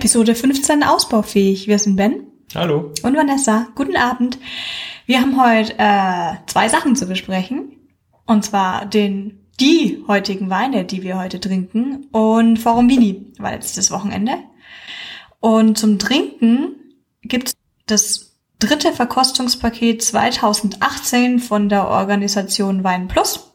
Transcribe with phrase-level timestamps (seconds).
[0.00, 1.66] Episode 15 ausbaufähig.
[1.66, 2.22] Wir sind Ben
[2.54, 2.90] Hallo.
[3.02, 3.66] und Vanessa.
[3.74, 4.38] Guten Abend.
[5.04, 7.76] Wir haben heute äh, zwei Sachen zu besprechen.
[8.24, 12.06] Und zwar den die heutigen Weine, die wir heute trinken.
[12.12, 14.38] Und Forum Vini war letztes Wochenende.
[15.38, 16.76] Und zum Trinken
[17.20, 17.52] gibt's
[17.84, 23.49] das dritte Verkostungspaket 2018 von der Organisation Wein Plus.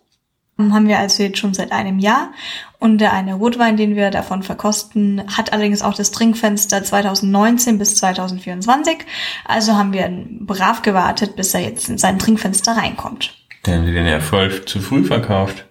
[0.58, 2.32] Haben wir also jetzt schon seit einem Jahr.
[2.80, 7.98] Und der eine Rotwein, den wir davon verkosten, hat allerdings auch das Trinkfenster 2019 bis
[7.98, 9.00] 2024.
[9.44, 10.10] Also haben wir
[10.40, 13.34] brav gewartet, bis er jetzt in sein Trinkfenster reinkommt.
[13.66, 15.66] Der haben die den ja voll zu früh verkauft.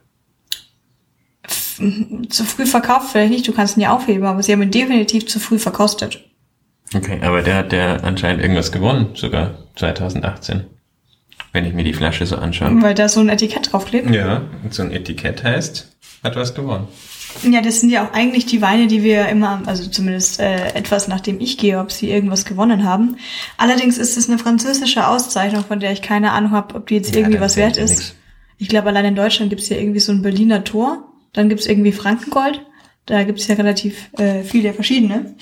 [2.29, 5.27] Zu früh verkauft vielleicht nicht, du kannst ihn ja aufheben, aber sie haben ihn definitiv
[5.27, 6.25] zu früh verkostet.
[6.95, 10.67] Okay, aber der hat ja anscheinend irgendwas gewonnen, sogar 2018.
[11.55, 12.83] Wenn ich mir die Flasche so anschaue.
[12.83, 14.11] Weil da so ein Etikett draufklebt.
[14.11, 15.89] Ja, und so ein Etikett heißt,
[16.25, 16.89] hat was gewonnen.
[17.49, 21.07] Ja, das sind ja auch eigentlich die Weine, die wir immer, also zumindest äh, etwas
[21.09, 23.17] nachdem ich gehe, ob sie irgendwas gewonnen haben.
[23.57, 27.15] Allerdings ist es eine französische Auszeichnung, von der ich keine Ahnung habe, ob die jetzt
[27.15, 27.91] Ja, irgendwie was wert ist.
[27.91, 28.15] nix.
[28.59, 31.93] Ich glaube, allein in Deutschland gibt's ja irgendwie so ein Berliner Tor, dann gibt's irgendwie
[31.93, 32.61] Frankengold.
[33.07, 35.35] Da gibt's ja relativ äh, viele verschiedene.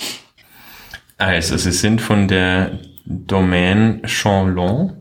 [1.18, 4.92] Also, sie sind von der Domaine Champlon,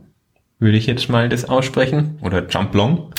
[0.62, 3.12] würde ich jetzt mal das aussprechen, oder Champlon.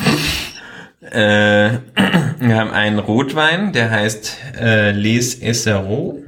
[1.11, 1.71] äh,
[2.39, 6.23] wir haben einen Rotwein, der heißt äh, Les Essereaux.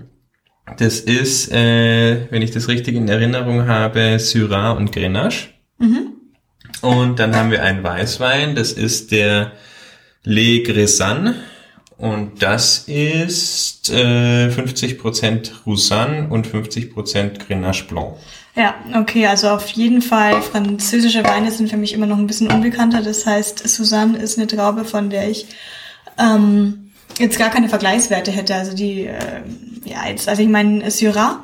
[0.76, 5.50] Das ist, äh, wenn ich das richtig in Erinnerung habe, Syrah und Grenache.
[6.82, 9.52] Und dann haben wir einen Weißwein, das ist der
[10.24, 11.34] Le Grésan.
[11.96, 18.16] Und das ist äh, 50% Roussanne und 50% Grenache Blanc.
[18.56, 22.52] Ja, okay, also auf jeden Fall französische Weine sind für mich immer noch ein bisschen
[22.52, 23.02] unbekannter.
[23.02, 25.46] Das heißt, Suzanne ist eine Traube, von der ich
[26.18, 28.54] ähm, jetzt gar keine Vergleichswerte hätte.
[28.54, 29.42] Also die, äh,
[29.84, 31.42] ja, jetzt, also ich meine Syrah,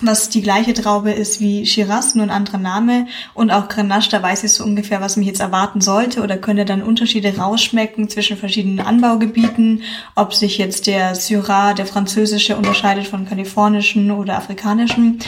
[0.00, 3.06] was die gleiche Traube ist wie Shiraz, nur ein anderer Name.
[3.34, 6.64] Und auch Grenache, da weiß ich so ungefähr, was mich jetzt erwarten sollte oder könnte
[6.64, 9.82] dann Unterschiede rausschmecken zwischen verschiedenen Anbaugebieten,
[10.14, 15.18] ob sich jetzt der Syrah, der französische, unterscheidet von kalifornischen oder afrikanischen.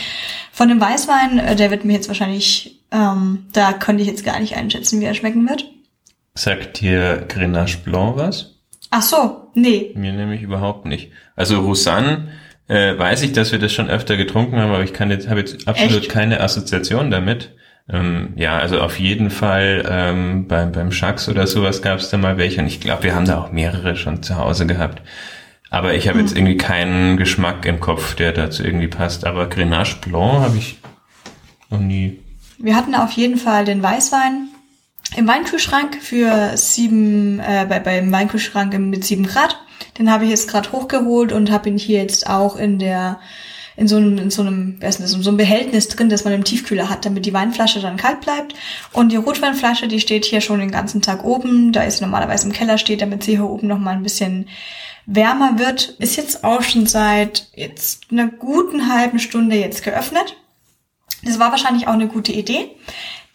[0.53, 4.39] Von dem Weißwein, äh, der wird mir jetzt wahrscheinlich, ähm, da könnte ich jetzt gar
[4.41, 5.71] nicht einschätzen, wie er schmecken wird.
[6.35, 8.55] Sagt dir Grenache Blanc was?
[8.91, 9.93] Ach so, nee.
[9.97, 11.11] Mir nämlich überhaupt nicht.
[11.37, 12.29] Also Roussanne
[12.69, 15.41] äh, weiß ich, dass wir das schon öfter getrunken haben, aber ich kann jetzt habe
[15.41, 16.11] jetzt absolut Echt?
[16.11, 17.55] keine Assoziation damit.
[17.89, 22.17] Ähm, ja, also auf jeden Fall ähm, beim beim Schax oder sowas gab es da
[22.17, 25.03] mal welche und ich glaube, wir haben da auch mehrere schon zu Hause gehabt.
[25.75, 29.27] Aber ich habe jetzt irgendwie keinen Geschmack im Kopf, der dazu irgendwie passt.
[29.27, 30.79] Aber Grenache Blanc habe ich
[31.69, 32.21] noch nie.
[32.59, 34.49] Wir hatten auf jeden Fall den Weißwein
[35.17, 39.59] im Weinkühlschrank für sieben, äh, bei, beim Weinkühlschrank mit sieben Grad.
[39.99, 43.21] Den habe ich jetzt gerade hochgeholt und habe ihn hier jetzt auch in der
[43.77, 46.09] in so einem, in so einem, wer ist denn das, in so einem Behältnis drin,
[46.09, 48.55] das man im Tiefkühler hat, damit die Weinflasche dann kalt bleibt.
[48.93, 51.73] Und die Rotweinflasche, die steht hier schon den ganzen Tag oben.
[51.73, 54.49] Da ist normalerweise im Keller steht, damit sie hier oben noch mal ein bisschen
[55.07, 55.97] wärmer wird.
[55.99, 60.37] Ist jetzt auch schon seit jetzt einer guten halben Stunde jetzt geöffnet.
[61.25, 62.71] Das war wahrscheinlich auch eine gute Idee,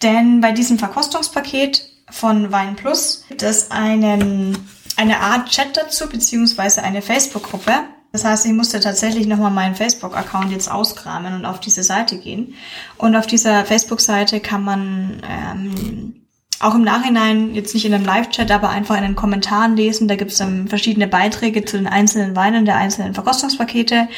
[0.04, 4.58] denn bei diesem Verkostungspaket von Wein Plus gibt es einen,
[5.00, 7.72] eine Art Chat dazu, beziehungsweise eine Facebook-Gruppe.
[8.12, 12.56] Das heißt, ich musste tatsächlich nochmal meinen Facebook-Account jetzt auskramen und auf diese Seite gehen.
[12.98, 16.26] Und auf dieser Facebook-Seite kann man ähm,
[16.60, 20.10] auch im Nachhinein, jetzt nicht in einem Live-Chat, aber einfach in den Kommentaren lesen.
[20.10, 24.10] Da gibt es dann verschiedene Beiträge zu den einzelnen Weinen der einzelnen Verkostungspakete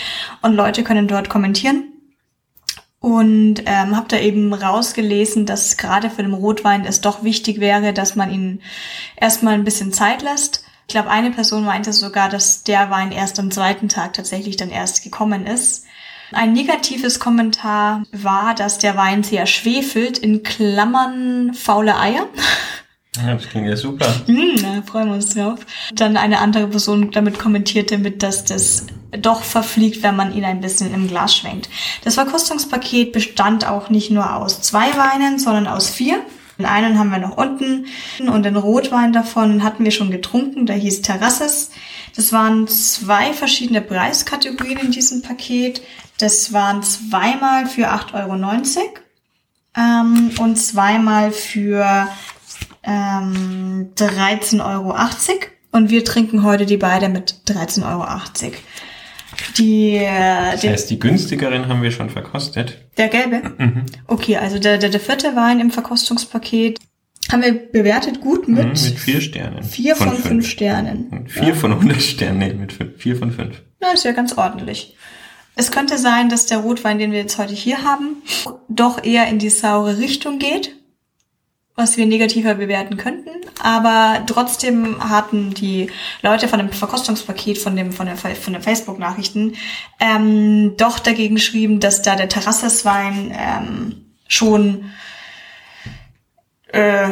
[0.41, 1.83] und Leute können dort kommentieren.
[2.99, 7.93] Und ähm, habe da eben rausgelesen, dass gerade für den Rotwein es doch wichtig wäre,
[7.93, 8.61] dass man ihn
[9.15, 10.63] erstmal ein bisschen Zeit lässt.
[10.87, 14.69] Ich glaube, eine Person meinte sogar, dass der Wein erst am zweiten Tag tatsächlich dann
[14.69, 15.85] erst gekommen ist.
[16.33, 22.27] Ein negatives Kommentar war, dass der Wein sehr schwefelt, in Klammern faule Eier.
[23.17, 24.07] Ja, das klingt ja super.
[24.25, 25.59] Hm, da freuen wir uns drauf.
[25.93, 30.61] Dann eine andere Person damit kommentierte mit, dass das doch verfliegt, wenn man ihn ein
[30.61, 31.69] bisschen im Glas schwenkt.
[32.05, 36.21] Das Verkostungspaket bestand auch nicht nur aus zwei Weinen, sondern aus vier.
[36.61, 37.87] Den einen haben wir noch unten
[38.19, 41.71] und den Rotwein davon hatten wir schon getrunken, der hieß Terrasses.
[42.15, 45.81] Das waren zwei verschiedene Preiskategorien in diesem Paket.
[46.19, 48.89] Das waren zweimal für 8,90 Euro
[49.75, 52.07] ähm, und zweimal für
[52.83, 54.95] ähm, 13,80 Euro.
[55.71, 58.05] Und wir trinken heute die beiden mit 13,80 Euro.
[59.57, 62.77] Die, äh, Das heißt, die günstigeren haben wir schon verkostet.
[62.97, 63.41] der gelbe?
[64.07, 66.79] Okay, also der, der, der vierte Wein im Verkostungspaket
[67.31, 69.63] haben wir bewertet gut mit, Mhm, mit vier Sternen.
[69.63, 71.07] vier von, fünf, Sternen.
[71.11, 73.61] Und vier von 100 Sternen, nee, mit fünf, vier von fünf.
[73.79, 74.95] Na, ist ja ganz ordentlich.
[75.55, 78.21] Es könnte sein, dass der Rotwein, den wir jetzt heute hier haben,
[78.69, 80.75] doch eher in die saure Richtung geht,
[81.81, 83.29] was wir negativer bewerten könnten.
[83.61, 85.89] Aber trotzdem hatten die
[86.21, 89.55] Leute von dem Verkostungspaket, von dem von der von den Facebook-Nachrichten,
[89.99, 94.91] ähm, doch dagegen geschrieben, dass da der Terrasseswein ähm, schon,
[96.71, 97.09] äh,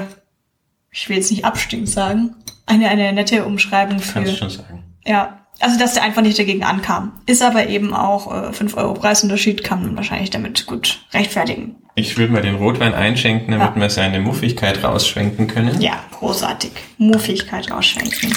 [0.91, 4.21] ich will jetzt nicht abstimmend sagen, eine eine nette Umschreibung für.
[4.23, 4.83] Kannst schon sagen.
[5.05, 7.21] Ja, also dass der einfach nicht dagegen ankam.
[7.25, 11.75] Ist aber eben auch äh, 5 Euro Preisunterschied, kann man wahrscheinlich damit gut rechtfertigen.
[11.99, 13.81] Ich würde mal den Rotwein einschenken, damit Ja.
[13.81, 15.81] wir seine Muffigkeit rausschwenken können.
[15.81, 16.71] Ja, großartig.
[16.97, 18.33] Muffigkeit ausschenken.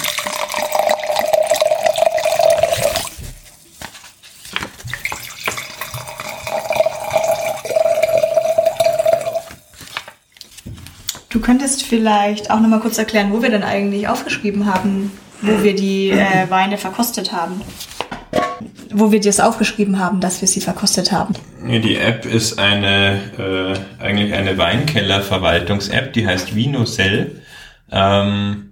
[11.29, 15.11] Du könntest vielleicht auch nochmal kurz erklären, wo wir denn eigentlich aufgeschrieben haben,
[15.41, 17.61] wo wir die äh, Weine verkostet haben.
[18.91, 21.33] Wo wir das aufgeschrieben haben, dass wir sie verkostet haben.
[21.63, 27.41] Die App ist eine äh, eigentlich eine Weinkeller-Verwaltungs-App, die heißt Vinocell.
[27.91, 28.71] Ähm,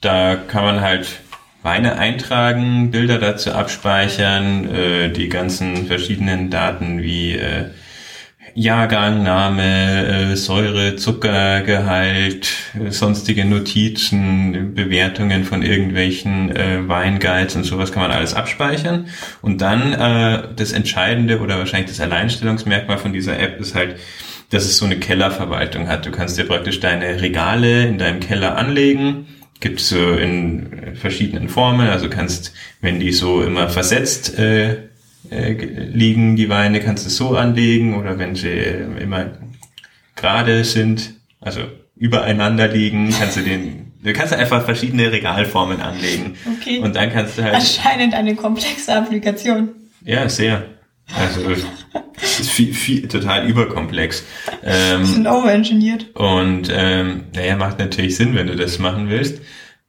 [0.00, 1.08] da kann man halt
[1.62, 7.70] Weine eintragen, Bilder dazu abspeichern, äh, die ganzen verschiedenen Daten wie äh,
[8.54, 17.90] Jahrgang, Name, äh, Säure, Zuckergehalt, äh, sonstige Notizen, Bewertungen von irgendwelchen äh, Weinguides und sowas
[17.90, 19.06] kann man alles abspeichern.
[19.42, 23.96] Und dann äh, das Entscheidende oder wahrscheinlich das Alleinstellungsmerkmal von dieser App ist halt,
[24.50, 26.06] dass es so eine Kellerverwaltung hat.
[26.06, 29.26] Du kannst dir praktisch deine Regale in deinem Keller anlegen.
[29.58, 31.88] Gibt es so in verschiedenen Formen.
[31.88, 34.76] Also kannst, wenn die so immer versetzt äh,
[35.30, 39.32] äh, liegen, die Weine, kannst du so anlegen oder wenn sie äh, immer
[40.16, 41.60] gerade sind, also
[41.96, 46.36] übereinander liegen, kannst du den, du kannst einfach verschiedene Regalformen anlegen.
[46.58, 46.78] Okay.
[46.78, 49.70] Und dann kannst du halt, Anscheinend eine komplexe Applikation.
[50.04, 50.64] ja, sehr.
[51.18, 51.40] Also,
[52.22, 54.24] ist viel, viel, total überkomplex.
[54.62, 56.14] Ähm, Sind overengineert.
[56.14, 59.42] und ähm, naja, macht natürlich Sinn, wenn du das machen willst.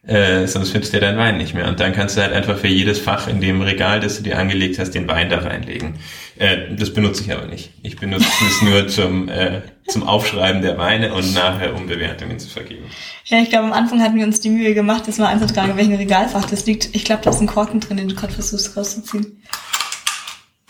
[0.08, 1.68] Äh, sonst findest du ja deinen Wein nicht mehr.
[1.68, 4.38] Und dann kannst du halt einfach für jedes Fach in dem Regal, das du dir
[4.38, 5.96] angelegt hast, den Wein da reinlegen.
[6.38, 7.72] Äh, das benutze ich aber nicht.
[7.82, 12.48] Ich benutze es nur zum, äh, zum Aufschreiben der Weine und nachher, um Bewertungen zu
[12.50, 12.86] vergeben.
[13.26, 15.78] Ja, ich glaube, am Anfang hatten wir uns die Mühe gemacht, das mal einzutragen, in
[15.78, 16.94] welchem Regalfach das liegt.
[16.94, 19.42] Ich glaube, da ist ein Korken drin, den du gerade versuchst rauszuziehen.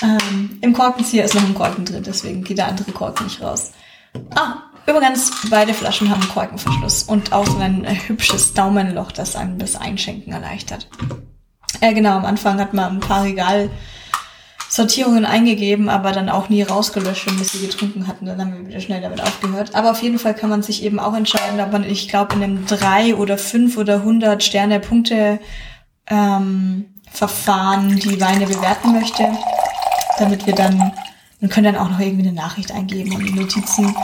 [0.02, 3.74] Ähm, Im Korkenzieher ist noch ein Korken drin, deswegen geht der andere Korken nicht raus.
[4.34, 9.58] Ah, übrigens, beide Flaschen haben Korkenverschluss und auch so ein äh, hübsches Daumenloch, das einem
[9.58, 10.88] das Einschenken erleichtert.
[11.82, 17.28] Äh, genau, am Anfang hat man ein paar Regalsortierungen eingegeben, aber dann auch nie rausgelöscht,
[17.28, 18.26] wenn wir sie getrunken hatten.
[18.26, 19.76] Dann haben wir wieder schnell damit aufgehört.
[19.76, 22.44] Aber auf jeden Fall kann man sich eben auch entscheiden, ob man, ich glaube, in
[22.44, 25.40] einem drei oder fünf oder 100 Sterne Punkte
[26.08, 29.30] ähm, Verfahren die Weine bewerten möchte,
[30.20, 30.92] damit wir dann,
[31.40, 33.96] wir können dann auch noch irgendwie eine Nachricht eingeben und die Notizen,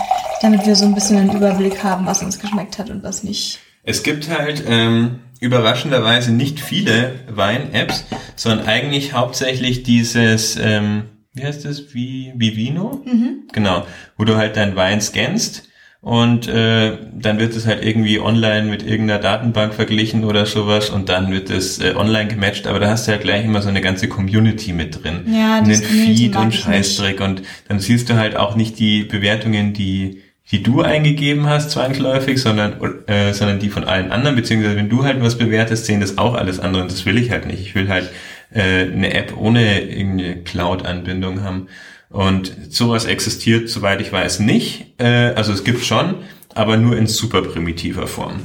[0.42, 3.60] damit wir so ein bisschen einen Überblick haben, was uns geschmeckt hat und was nicht.
[3.84, 8.06] Es gibt halt ähm, überraschenderweise nicht viele Wein-Apps,
[8.36, 11.04] sondern eigentlich hauptsächlich dieses, ähm,
[11.34, 13.02] wie heißt das, wie Vivino?
[13.06, 13.44] Mhm.
[13.52, 13.86] Genau,
[14.18, 15.68] wo du halt deinen Wein scannst
[16.02, 21.10] und äh, dann wird es halt irgendwie online mit irgendeiner Datenbank verglichen oder sowas und
[21.10, 23.82] dann wird es äh, online gematcht, aber da hast du ja gleich immer so eine
[23.82, 25.26] ganze Community mit drin.
[25.32, 28.80] Ja, und das den Community Feed und Scheißdreck und dann siehst du halt auch nicht
[28.80, 32.76] die Bewertungen, die die du eingegeben hast, zwangsläufig, sondern,
[33.08, 36.36] äh, sondern die von allen anderen, beziehungsweise wenn du halt was bewertest, sehen das auch
[36.36, 37.62] alles andere und das will ich halt nicht.
[37.62, 38.10] Ich will halt
[38.54, 41.68] äh, eine App ohne irgendeine Cloud-Anbindung haben.
[42.10, 44.88] Und sowas existiert, soweit ich weiß, nicht.
[44.98, 46.16] Äh, also es gibt schon,
[46.54, 48.42] aber nur in super primitiver Form.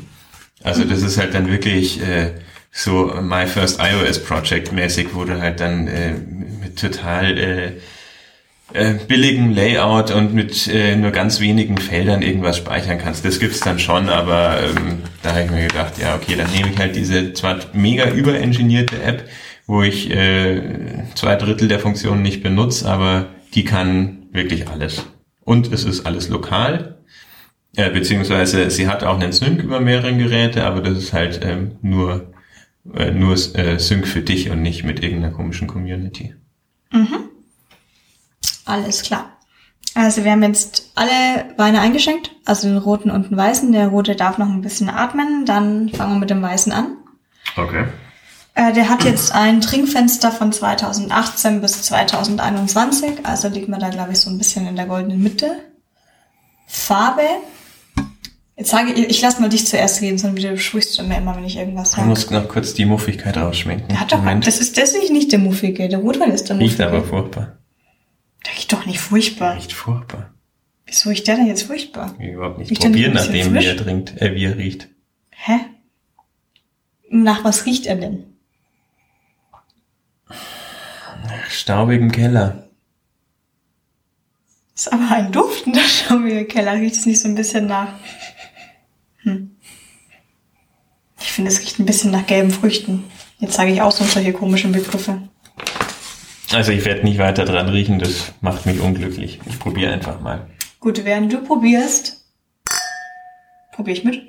[0.62, 2.34] Also das ist halt dann wirklich äh,
[2.70, 6.12] so My First iOS Project mäßig, wo du halt dann äh,
[6.62, 7.72] mit total äh,
[8.72, 13.24] äh, billigem Layout und mit äh, nur ganz wenigen Feldern irgendwas speichern kannst.
[13.24, 16.70] Das gibt's dann schon, aber ähm, da habe ich mir gedacht, ja okay, dann nehme
[16.70, 19.28] ich halt diese zwar mega überengineerte App,
[19.66, 20.62] wo ich äh,
[21.14, 25.06] zwei Drittel der Funktionen nicht benutze, aber die kann wirklich alles.
[25.44, 26.98] Und es ist alles lokal,
[27.76, 31.76] äh, beziehungsweise sie hat auch einen Sync über mehrere Geräte, aber das ist halt ähm,
[31.82, 32.32] nur
[32.94, 36.34] äh, nur äh, Sync für dich und nicht mit irgendeiner komischen Community.
[38.66, 39.30] Alles klar.
[39.94, 43.72] Also wir haben jetzt alle Weine eingeschenkt, also den roten und den weißen.
[43.72, 46.98] Der rote darf noch ein bisschen atmen, dann fangen wir mit dem weißen an.
[47.56, 47.84] Okay.
[48.54, 54.12] Äh, der hat jetzt ein Trinkfenster von 2018 bis 2021, also liegt man da, glaube
[54.12, 55.50] ich, so ein bisschen in der goldenen Mitte.
[56.66, 57.22] Farbe.
[58.56, 61.36] Jetzt sage ich, ich lasse mal dich zuerst reden, sonst wieder sprichst du mir immer,
[61.36, 62.08] wenn ich irgendwas Ich sage.
[62.08, 63.88] muss noch kurz die Muffigkeit rausschminken.
[63.88, 64.46] Der hat doch, Moment.
[64.46, 66.88] das ist deswegen nicht der muffige, der Rotwein ist der Riecht muffige.
[66.88, 67.58] aber furchtbar.
[68.48, 69.56] Riecht doch nicht furchtbar.
[69.56, 70.34] Riecht furchtbar.
[70.86, 72.14] Wieso riecht der denn jetzt furchtbar?
[72.18, 74.88] Überhaupt nicht Riecht probieren, ein bisschen nachdem wie er trinkt, äh, wie er riecht.
[75.30, 75.60] Hä?
[77.10, 78.24] Nach was riecht er denn?
[81.48, 82.68] Staubigen Keller.
[84.74, 86.74] Ist aber ein duftender schaumiger Keller.
[86.74, 87.94] Riecht es nicht so ein bisschen nach.
[89.22, 89.56] Hm.
[91.18, 93.04] Ich finde, es riecht ein bisschen nach gelben Früchten.
[93.38, 95.28] Jetzt sage ich auch so solche komischen Begriffe.
[96.56, 99.40] Also ich werde nicht weiter dran riechen, das macht mich unglücklich.
[99.44, 100.46] Ich probiere einfach mal.
[100.80, 102.24] Gut, während du probierst,
[103.72, 104.22] probiere ich mit.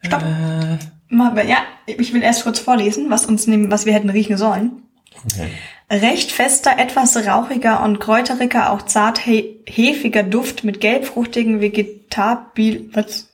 [0.00, 0.22] Stopp.
[0.22, 4.84] Äh, Ja, ich will erst kurz vorlesen, was uns nehmen, was wir hätten riechen sollen.
[5.26, 5.50] okay.
[5.90, 13.27] Recht fester, etwas rauchiger und kräuteriger, auch zart he hefiger Duft mit gelbfruchtigen Vegetabil, was?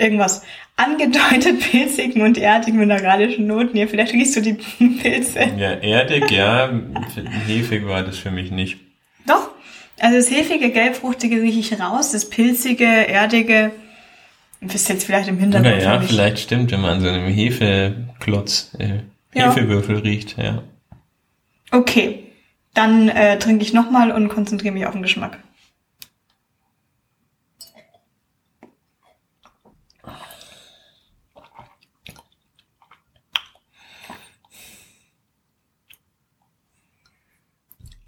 [0.00, 0.42] Irgendwas.
[0.76, 3.76] Angedeutet pilzigen und erdigen mineralischen Noten.
[3.76, 5.40] Hier, vielleicht riechst du die Pilze.
[5.58, 6.70] Ja, erdig, ja.
[7.46, 8.78] Hefig war das für mich nicht.
[9.26, 9.50] Doch.
[9.98, 12.12] Also das hefige, gelbfruchtige rieche ich raus.
[12.12, 13.72] Das pilzige, erdige,
[14.60, 15.74] bist jetzt vielleicht im Hintergrund.
[15.74, 19.00] Oder ja, vielleicht stimmt, wenn man an so einem Hefeklotz, äh,
[19.34, 19.54] Ja.
[19.54, 20.62] Hefewürfel riecht, ja.
[21.70, 22.24] Okay.
[22.72, 25.38] Dann äh, trinke ich nochmal und konzentriere mich auf den Geschmack.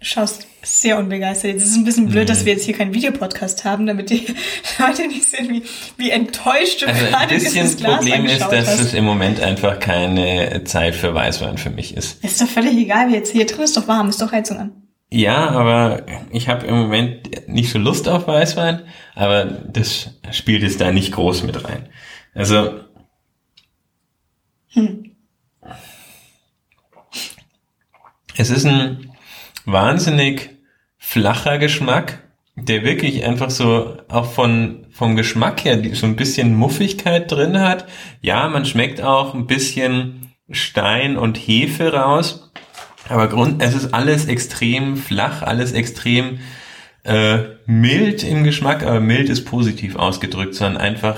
[0.03, 1.55] Schaust sehr unbegeistert.
[1.55, 4.27] Es ist ein bisschen blöd, dass wir jetzt hier keinen Videopodcast haben, damit die
[4.79, 5.63] Leute nicht sehen, wie,
[5.97, 8.79] wie enttäuscht du Also gerade dieses Glas Problem ist, dass hast.
[8.79, 12.23] es im Moment einfach keine Zeit für Weißwein für mich ist.
[12.23, 14.71] Ist doch völlig egal, wie jetzt hier drin ist doch warm, ist doch Heizung an.
[15.11, 18.81] Ja, aber ich habe im Moment nicht so Lust auf Weißwein,
[19.15, 21.87] aber das spielt jetzt da nicht groß mit rein.
[22.33, 22.79] Also
[24.69, 25.11] Hm.
[28.35, 29.11] es ist ein
[29.65, 30.49] wahnsinnig
[30.97, 32.19] flacher Geschmack,
[32.55, 37.87] der wirklich einfach so auch von vom Geschmack her so ein bisschen Muffigkeit drin hat.
[38.21, 42.51] Ja, man schmeckt auch ein bisschen Stein und Hefe raus,
[43.09, 46.39] aber Grund, es ist alles extrem flach, alles extrem
[47.03, 51.17] äh, mild im Geschmack, aber mild ist positiv ausgedrückt, sondern einfach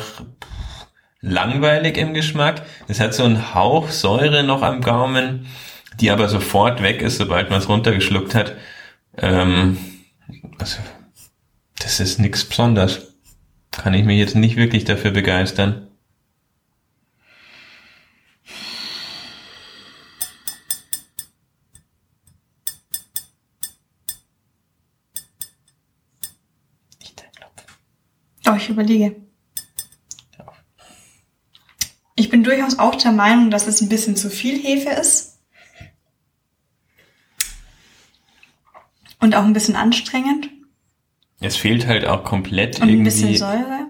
[1.21, 2.63] langweilig im Geschmack.
[2.87, 5.47] Es hat so einen Hauch Säure noch am Gaumen,
[5.99, 8.55] die aber sofort weg ist, sobald man es runtergeschluckt hat.
[9.17, 9.77] Ähm,
[10.57, 10.77] also,
[11.79, 13.15] das ist nichts Besonderes.
[13.71, 15.87] Kann ich mich jetzt nicht wirklich dafür begeistern.
[28.47, 29.15] Oh, ich überlege.
[32.15, 35.34] Ich bin durchaus auch der Meinung, dass es ein bisschen zu viel Hefe ist.
[39.25, 40.49] Und auch ein bisschen anstrengend.
[41.41, 43.87] Es fehlt halt auch komplett Und ein bisschen irgendwie Säure.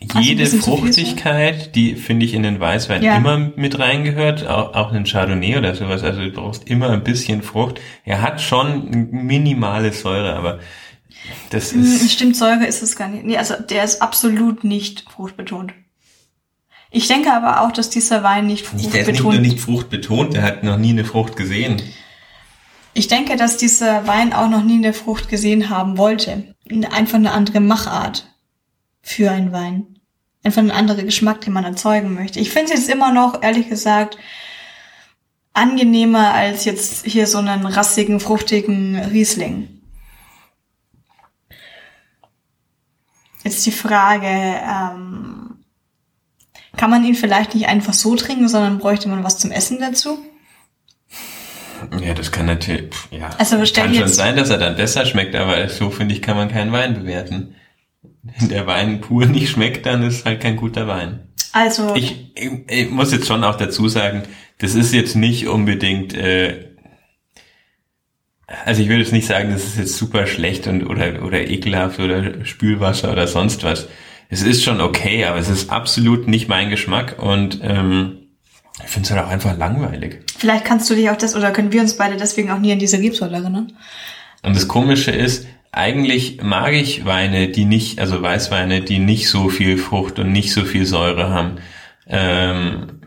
[0.00, 3.16] ein jede viel Fruchtigkeit, die finde ich in den Weißwein Ja.
[3.16, 6.04] immer mit reingehört, auch, auch in Chardonnay oder sowas.
[6.04, 7.80] Also du brauchst immer ein bisschen Frucht.
[8.04, 10.60] Er hat schon minimale Säure, aber
[11.50, 13.24] das Hm, ist Stimmt, Säure ist es gar nicht.
[13.24, 15.72] Nee, also der ist absolut nicht fruchtbetont.
[16.92, 19.60] Ich denke aber auch, dass dieser Wein nicht nicht, der ist nicht nur fruchtbetont nicht
[19.60, 21.82] fruchtbetont, der hat noch nie eine Frucht gesehen.
[22.96, 26.54] Ich denke, dass dieser Wein auch noch nie eine Frucht gesehen haben wollte.
[26.90, 28.34] Einfach eine andere Machart
[29.02, 29.98] für einen Wein.
[30.42, 32.40] Einfach ein anderer Geschmack, den man erzeugen möchte.
[32.40, 34.16] Ich finde es jetzt immer noch, ehrlich gesagt,
[35.52, 39.82] angenehmer als jetzt hier so einen rassigen, fruchtigen Riesling.
[43.44, 45.66] Jetzt die Frage, ähm,
[46.78, 50.18] kann man ihn vielleicht nicht einfach so trinken, sondern bräuchte man was zum Essen dazu?
[52.00, 53.30] Ja, das kann natürlich, ja.
[53.38, 56.48] Also kann schon sein, dass er dann besser schmeckt, aber so finde ich, kann man
[56.48, 57.54] keinen Wein bewerten.
[58.22, 61.28] Wenn der Wein pur nicht schmeckt, dann ist halt kein guter Wein.
[61.52, 64.24] Also, Ich, ich, ich muss jetzt schon auch dazu sagen,
[64.58, 66.66] das ist jetzt nicht unbedingt, äh,
[68.64, 71.98] also ich will jetzt nicht sagen, das ist jetzt super schlecht und oder oder ekelhaft
[71.98, 73.88] oder Spülwasser oder sonst was.
[74.28, 78.25] Es ist schon okay, aber es ist absolut nicht mein Geschmack und ähm,
[78.82, 80.20] ich finde es halt auch einfach langweilig.
[80.36, 82.78] Vielleicht kannst du dich auch das, oder können wir uns beide deswegen auch nie an
[82.78, 83.72] diese Rebsorte erinnern?
[84.42, 89.48] Und das Komische ist, eigentlich mag ich Weine, die nicht, also Weißweine, die nicht so
[89.48, 91.56] viel Frucht und nicht so viel Säure haben.
[92.06, 93.00] Ähm,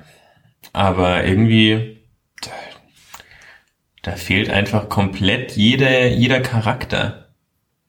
[0.73, 1.97] aber irgendwie,
[2.41, 2.51] da,
[4.03, 7.29] da fehlt einfach komplett jeder, jeder Charakter.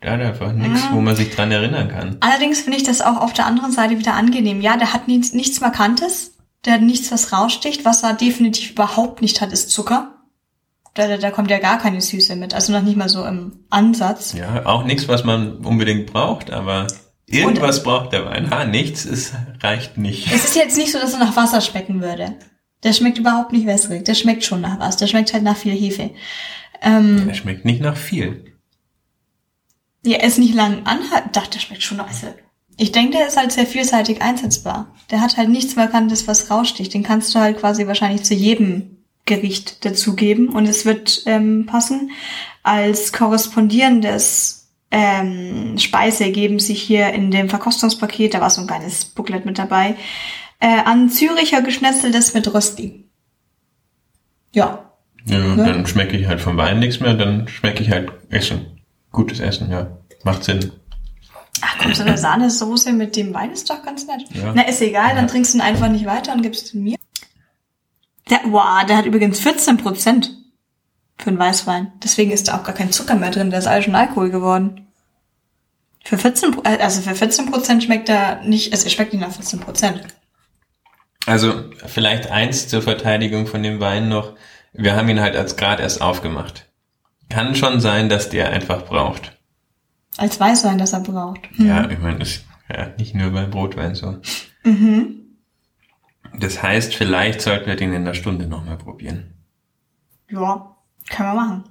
[0.01, 2.17] Da hat einfach nichts, wo man sich dran erinnern kann.
[2.21, 4.63] Allerdings finde ich das auch auf der anderen Seite wieder angenehm.
[4.63, 6.39] Ja, der hat nichts, nichts Markantes.
[6.65, 7.85] Der hat nichts, was raussticht.
[7.85, 10.15] Was er definitiv überhaupt nicht hat, ist Zucker.
[10.95, 12.53] Da, da, da kommt ja gar keine Süße mit.
[12.53, 14.35] Also noch nicht mal so im Ansatz.
[14.35, 16.89] Ja, auch nichts, was man unbedingt braucht, aber
[17.27, 18.51] irgendwas Und, braucht der Wein.
[18.51, 20.27] Ha, nichts, es reicht nicht.
[20.33, 22.37] Es ist jetzt nicht so, dass er nach Wasser schmecken würde.
[22.83, 24.05] Der schmeckt überhaupt nicht wässrig.
[24.05, 24.97] Der schmeckt schon nach was.
[24.97, 26.11] Der schmeckt halt nach viel Hefe.
[26.83, 28.57] Ähm, der schmeckt nicht nach viel.
[30.05, 31.31] Ja, er ist nicht lang anhalten.
[31.33, 32.09] Dachte, der schmeckt schon nach.
[32.09, 32.29] Also,
[32.81, 34.87] ich denke, der ist halt sehr vielseitig einsetzbar.
[35.11, 36.95] Der hat halt nichts Markantes, was raussticht.
[36.95, 38.97] Den kannst du halt quasi wahrscheinlich zu jedem
[39.27, 42.11] Gericht dazugeben und es wird ähm, passen.
[42.63, 49.05] Als korrespondierendes ähm, Speise geben sich hier in dem Verkostungspaket, da war so ein kleines
[49.05, 49.97] Booklet mit dabei,
[50.59, 53.05] äh, an Züricher Geschnetzeltes mit Rösti.
[54.53, 54.91] Ja.
[55.27, 55.65] Ja, ne?
[55.67, 58.81] dann schmecke ich halt vom Wein nichts mehr, dann schmecke ich halt Essen.
[59.13, 59.99] Gutes Essen, ja.
[60.25, 60.73] Macht Sinn.
[61.63, 64.25] Ach komm, so eine Sahnesoße mit dem Wein ist doch ganz nett.
[64.31, 64.53] Ja.
[64.55, 66.97] Na, ist egal, dann trinkst du ihn einfach nicht weiter und gibst ihn mir.
[68.29, 70.31] Der, wow, der hat übrigens 14 Prozent
[71.19, 71.93] für einen Weißwein.
[72.03, 73.51] Deswegen ist da auch gar kein Zucker mehr drin.
[73.51, 74.87] Der ist alles schon Alkohol geworden.
[76.05, 79.61] Für 14, also für 14 Prozent schmeckt er nicht, also er schmeckt nicht nach 14
[79.61, 80.03] Prozent.
[81.27, 84.35] Also vielleicht eins zur Verteidigung von dem Wein noch.
[84.73, 86.67] Wir haben ihn halt als Grad erst aufgemacht.
[87.29, 89.40] Kann schon sein, dass der einfach braucht.
[90.17, 91.49] Als Weißwein, dass er braucht.
[91.57, 91.67] Hm.
[91.67, 94.19] Ja, ich meine, ist ja nicht nur beim Brotwein so.
[94.65, 95.17] Mhm.
[96.39, 99.35] Das heißt, vielleicht sollten wir den in der Stunde nochmal probieren.
[100.29, 100.77] Ja,
[101.09, 101.65] können wir machen.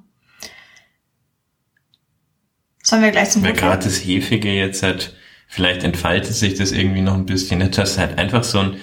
[2.83, 5.13] Sollen wir gleich zum Weil gerade das Hefige jetzt hat,
[5.47, 7.61] vielleicht entfaltet sich das irgendwie noch ein bisschen.
[7.61, 8.77] Hast du halt einfach so ein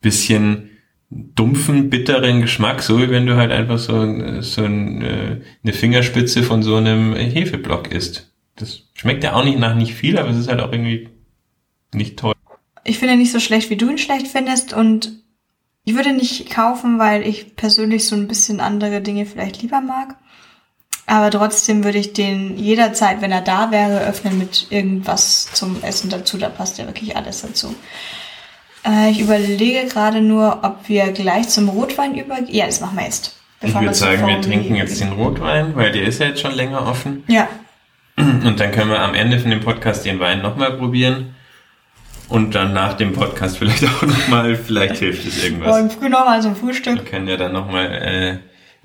[0.00, 0.70] bisschen
[1.10, 6.42] dumpfen, bitteren Geschmack, so wie wenn du halt einfach so, so ein, äh, eine Fingerspitze
[6.42, 8.32] von so einem Hefeblock isst.
[8.56, 11.08] Das schmeckt ja auch nicht nach nicht viel, aber es ist halt auch irgendwie
[11.94, 12.34] nicht toll.
[12.84, 15.12] Ich finde nicht so schlecht, wie du ihn schlecht findest und
[15.84, 20.16] ich würde nicht kaufen, weil ich persönlich so ein bisschen andere Dinge vielleicht lieber mag.
[21.06, 26.10] Aber trotzdem würde ich den jederzeit, wenn er da wäre, öffnen mit irgendwas zum Essen
[26.10, 26.36] dazu.
[26.36, 27.74] Da passt ja wirklich alles dazu.
[28.86, 32.54] Äh, ich überlege gerade nur, ob wir gleich zum Rotwein übergehen.
[32.54, 33.34] Ja, das machen wir jetzt.
[33.62, 36.86] Ich würde sagen, wir trinken jetzt den Rotwein, weil der ist ja jetzt schon länger
[36.86, 37.24] offen.
[37.28, 37.48] Ja.
[38.46, 41.34] Und dann können wir am Ende von dem Podcast den Wein nochmal probieren.
[42.28, 45.68] Und dann nach dem Podcast vielleicht auch nochmal, vielleicht hilft es irgendwas.
[45.68, 46.96] Morgen früh nochmal zum Frühstück.
[46.96, 48.38] Wir können ja dann nochmal äh,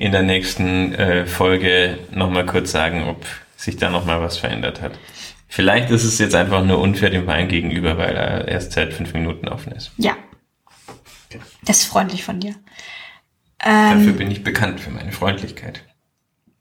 [0.04, 4.94] in der nächsten äh, Folge nochmal kurz sagen, ob sich da nochmal was verändert hat.
[5.48, 9.14] Vielleicht ist es jetzt einfach nur unfair dem Wein gegenüber, weil er erst seit fünf
[9.14, 9.92] Minuten offen ist.
[9.98, 10.18] Ja.
[11.30, 11.40] Okay.
[11.64, 12.56] Das ist freundlich von dir.
[13.64, 15.85] Ähm, Dafür bin ich bekannt für meine Freundlichkeit.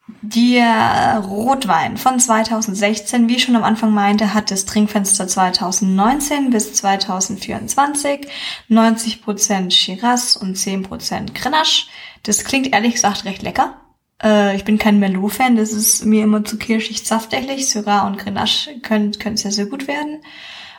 [0.06, 6.74] Der Rotwein von 2016, wie ich schon am Anfang meinte, hat das Trinkfenster 2019 bis
[6.74, 8.26] 2024,
[8.68, 11.86] 90% Shiraz und 10% Grenache.
[12.22, 13.80] Das klingt ehrlich gesagt recht lecker.
[14.22, 17.66] Äh, ich bin kein Merlot-Fan, das ist mir immer zu kirschig saftig.
[17.66, 20.20] Syrah und Grenache können, können sehr, sehr gut werden.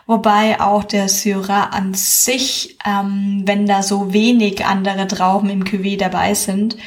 [0.06, 5.98] Wobei auch der Syrah an sich, ähm, wenn da so wenig andere Trauben im Cuvée
[5.98, 6.78] dabei sind,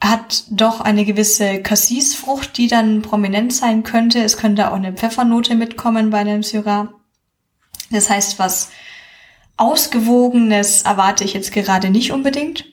[0.00, 4.22] hat doch eine gewisse Cassis-Frucht, die dann prominent sein könnte.
[4.22, 6.88] Es könnte auch eine Pfeffernote mitkommen bei einem Syrah.
[7.90, 8.70] Das heißt, was
[9.56, 12.64] Ausgewogenes erwarte ich jetzt gerade nicht unbedingt.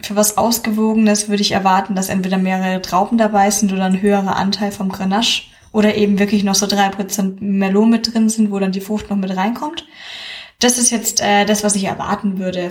[0.00, 4.36] Für was Ausgewogenes würde ich erwarten, dass entweder mehrere Trauben dabei sind oder ein höherer
[4.36, 8.58] Anteil vom Grenache oder eben wirklich noch so drei Prozent Merlot mit drin sind, wo
[8.60, 9.86] dann die Frucht noch mit reinkommt.
[10.60, 12.70] Das ist jetzt äh, das, was ich erwarten würde.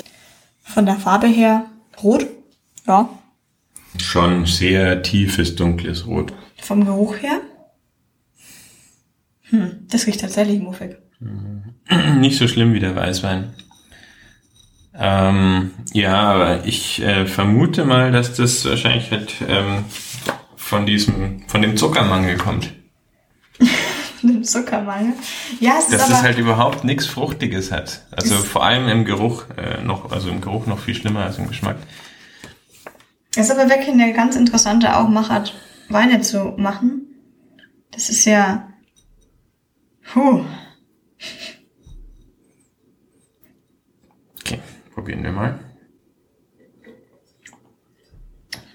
[0.62, 1.66] Von der Farbe her
[2.02, 2.26] rot,
[2.88, 3.10] ja,
[4.02, 6.34] Schon sehr tiefes, dunkles Rot.
[6.62, 7.42] Vom Geruch her?
[9.50, 10.98] Hm, das riecht tatsächlich muffig.
[12.18, 13.54] Nicht so schlimm wie der Weißwein.
[14.98, 19.84] Ähm, ja, aber ich äh, vermute mal, dass das wahrscheinlich halt ähm,
[20.56, 22.72] von diesem, von dem Zuckermangel kommt.
[24.22, 25.14] von dem Zuckermangel?
[25.60, 28.06] Ja, es ist Dass es halt überhaupt nichts Fruchtiges hat.
[28.12, 31.48] Also vor allem im Geruch äh, noch, also im Geruch noch viel schlimmer als im
[31.48, 31.78] Geschmack.
[33.38, 35.54] Es ist aber wirklich eine ganz interessante auch Machart,
[35.90, 37.02] Weine zu machen.
[37.92, 38.70] Das ist ja,
[40.04, 40.46] puh.
[44.40, 44.60] Okay,
[44.94, 45.60] probieren wir mal.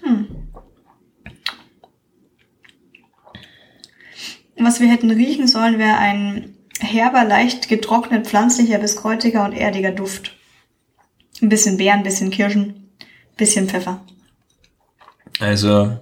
[0.03, 0.27] Hm.
[4.57, 9.91] Was wir hätten riechen sollen, wäre ein herber, leicht getrocknet, pflanzlicher bis kräutiger und erdiger
[9.91, 10.37] Duft.
[11.41, 14.05] Ein bisschen Beeren, ein bisschen Kirschen, ein bisschen Pfeffer.
[15.39, 15.99] Also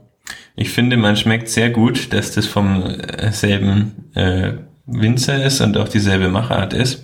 [0.56, 4.54] ich finde, man schmeckt sehr gut, dass das vom äh, selben äh,
[4.86, 7.04] Winzer ist und auch dieselbe Machart ist.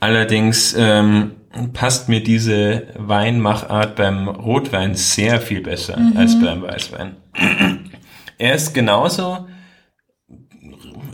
[0.00, 1.32] Allerdings ähm,
[1.72, 6.16] passt mir diese Weinmachart beim Rotwein sehr viel besser mhm.
[6.16, 7.16] als beim Weißwein.
[8.38, 9.46] Er ist genauso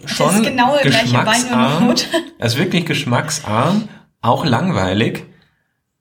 [0.07, 3.89] schon das genau Wein und Er ist wirklich geschmacksarm,
[4.23, 5.27] auch langweilig,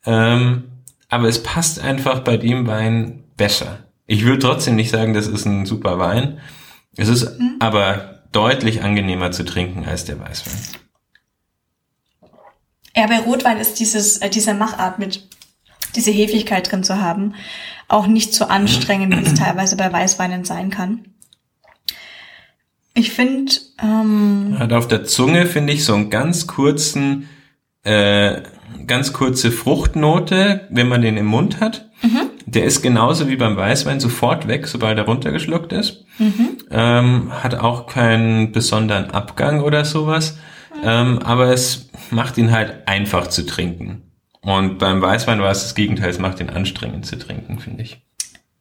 [0.05, 0.63] ähm,
[1.09, 3.86] aber es passt einfach bei dem Wein besser.
[4.07, 6.39] Ich will trotzdem nicht sagen, das ist ein super Wein.
[6.95, 7.57] Es ist mhm.
[7.59, 10.57] aber deutlich angenehmer zu trinken als der Weißwein.
[12.95, 15.27] Ja, bei Rotwein ist dieses, äh, diese Machart mit,
[15.95, 17.35] diese Hefigkeit drin zu haben,
[17.87, 21.05] auch nicht so anstrengend, wie es teilweise bei Weißweinen sein kann.
[22.93, 27.29] Ich finde, ähm, hat auf der Zunge finde ich so einen ganz kurzen,
[27.83, 28.41] äh,
[28.87, 31.86] ganz kurze Fruchtnote, wenn man den im Mund hat.
[32.47, 36.05] Der ist genauso wie beim Weißwein sofort weg, sobald er runtergeschluckt ist.
[36.17, 36.57] Mhm.
[36.71, 40.37] Ähm, hat auch keinen besonderen Abgang oder sowas.
[40.83, 44.03] Ähm, aber es macht ihn halt einfach zu trinken.
[44.41, 48.01] Und beim Weißwein war es das Gegenteil, es macht ihn anstrengend zu trinken, finde ich.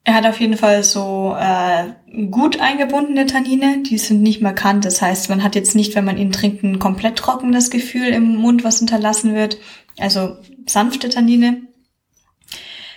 [0.02, 4.84] Er hat auf jeden Fall so äh, gut eingebundene Tannine, die sind nicht markant.
[4.84, 8.36] Das heißt, man hat jetzt nicht, wenn man ihn trinkt, ein komplett trockenes Gefühl im
[8.36, 9.58] Mund, was hinterlassen wird.
[9.98, 11.62] Also sanfte Tannine.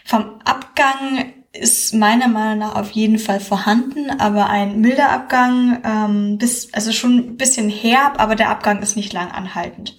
[0.10, 6.38] Vom Abgang ist meiner Meinung nach auf jeden Fall vorhanden, aber ein milder Abgang, ähm,
[6.39, 9.95] bis, also schon ein bisschen herb, aber der Abgang ist nicht lang anhaltend.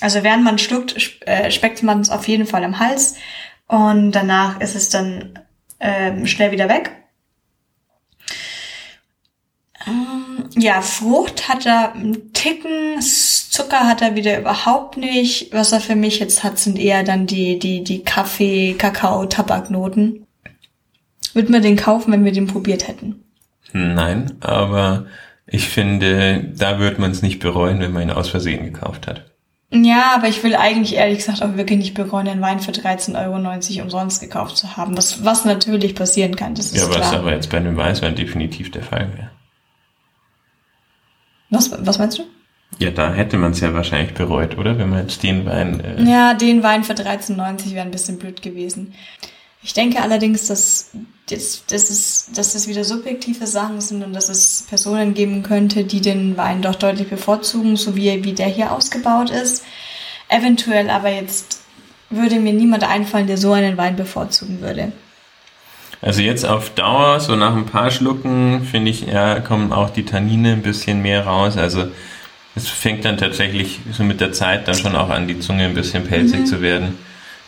[0.00, 3.16] Also während man schluckt, äh, speckt man es auf jeden Fall im Hals
[3.68, 5.38] und danach ist es dann
[5.80, 6.92] ähm, schnell wieder weg.
[9.86, 13.02] Ähm, ja, Frucht hat er einen Ticken,
[13.52, 15.52] Zucker hat er wieder überhaupt nicht.
[15.52, 20.26] Was er für mich jetzt hat, sind eher dann die, die, die Kaffee, Kakao, Tabaknoten.
[21.34, 23.22] Würde man den kaufen, wenn wir den probiert hätten?
[23.74, 25.04] Nein, aber
[25.46, 29.30] ich finde, da wird man es nicht bereuen, wenn man ihn aus Versehen gekauft hat.
[29.70, 33.76] Ja, aber ich will eigentlich ehrlich gesagt auch wirklich nicht bereuen, den Wein für 13,90
[33.76, 34.96] Euro umsonst gekauft zu haben.
[34.96, 37.00] Was, was natürlich passieren kann, das ist ja, klar.
[37.00, 39.30] Ja, was aber jetzt bei einem Weißwein definitiv der Fall wäre.
[41.50, 42.24] Was, was meinst du?
[42.78, 44.78] Ja, da hätte man es ja wahrscheinlich bereut, oder?
[44.78, 45.80] Wenn man jetzt den Wein...
[45.80, 48.94] Äh ja, den Wein für 13,90 wäre ein bisschen blöd gewesen.
[49.62, 50.90] Ich denke allerdings, dass,
[51.30, 55.84] dass, dass, es, dass es wieder subjektive Sachen sind und dass es Personen geben könnte,
[55.84, 59.64] die den Wein doch deutlich bevorzugen, so wie, wie der hier ausgebaut ist.
[60.28, 61.60] Eventuell aber jetzt
[62.10, 64.92] würde mir niemand einfallen, der so einen Wein bevorzugen würde.
[66.00, 70.04] Also jetzt auf Dauer, so nach ein paar Schlucken, finde ich, ja, kommen auch die
[70.04, 71.56] Tannine ein bisschen mehr raus.
[71.56, 71.84] Also
[72.54, 75.74] es fängt dann tatsächlich so mit der Zeit dann schon auch an, die Zunge ein
[75.74, 76.46] bisschen pelzig mhm.
[76.46, 76.98] zu werden.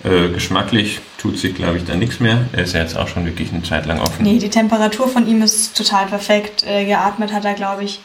[0.03, 2.45] Äh, geschmacklich tut sich, glaube ich, da nichts mehr.
[2.53, 4.23] Er ist ja jetzt auch schon wirklich eine Zeit lang offen.
[4.23, 6.65] Nee, die Temperatur von ihm ist total perfekt.
[6.67, 8.01] Äh, geatmet hat er, glaube ich,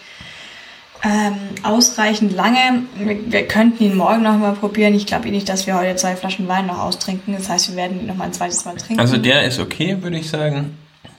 [1.03, 2.83] ähm, ausreichend lange.
[2.95, 4.93] Wir, wir, könnten ihn morgen noch mal probieren.
[4.93, 7.33] Ich glaube eh nicht, dass wir heute zwei Flaschen Wein noch austrinken.
[7.33, 8.99] Das heißt, wir werden ihn noch mal ein zweites Mal trinken.
[8.99, 10.77] Also der ist okay, würde ich sagen.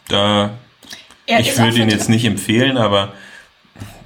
[0.08, 0.50] Da
[1.26, 3.12] er ich würde ihn jetzt nicht empfehlen, aber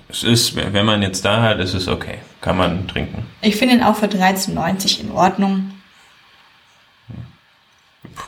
[0.08, 2.18] es ist, wenn man jetzt da hat, ist es okay.
[2.40, 3.26] Kann man trinken.
[3.40, 5.70] Ich finde ihn auch für 13,90 in Ordnung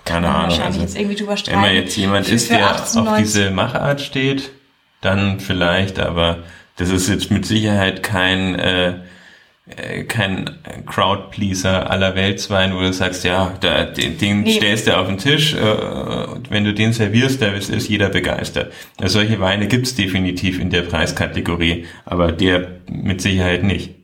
[0.05, 0.61] keine Ahnung.
[0.61, 4.51] Also, jetzt irgendwie drüber wenn man jetzt jemand ist, der 18, auf diese Machart steht,
[5.01, 6.39] dann vielleicht, aber
[6.77, 8.95] das ist jetzt mit Sicherheit kein äh
[10.07, 14.53] kein Crowdpleaser aller Weltswein, wo du sagst, ja, da, den, den nee.
[14.53, 15.59] stellst du auf den Tisch, äh,
[16.51, 18.73] wenn du den servierst, da ist, ist jeder begeistert.
[18.99, 23.95] Also solche Weine gibt's definitiv in der Preiskategorie, aber der mit Sicherheit nicht.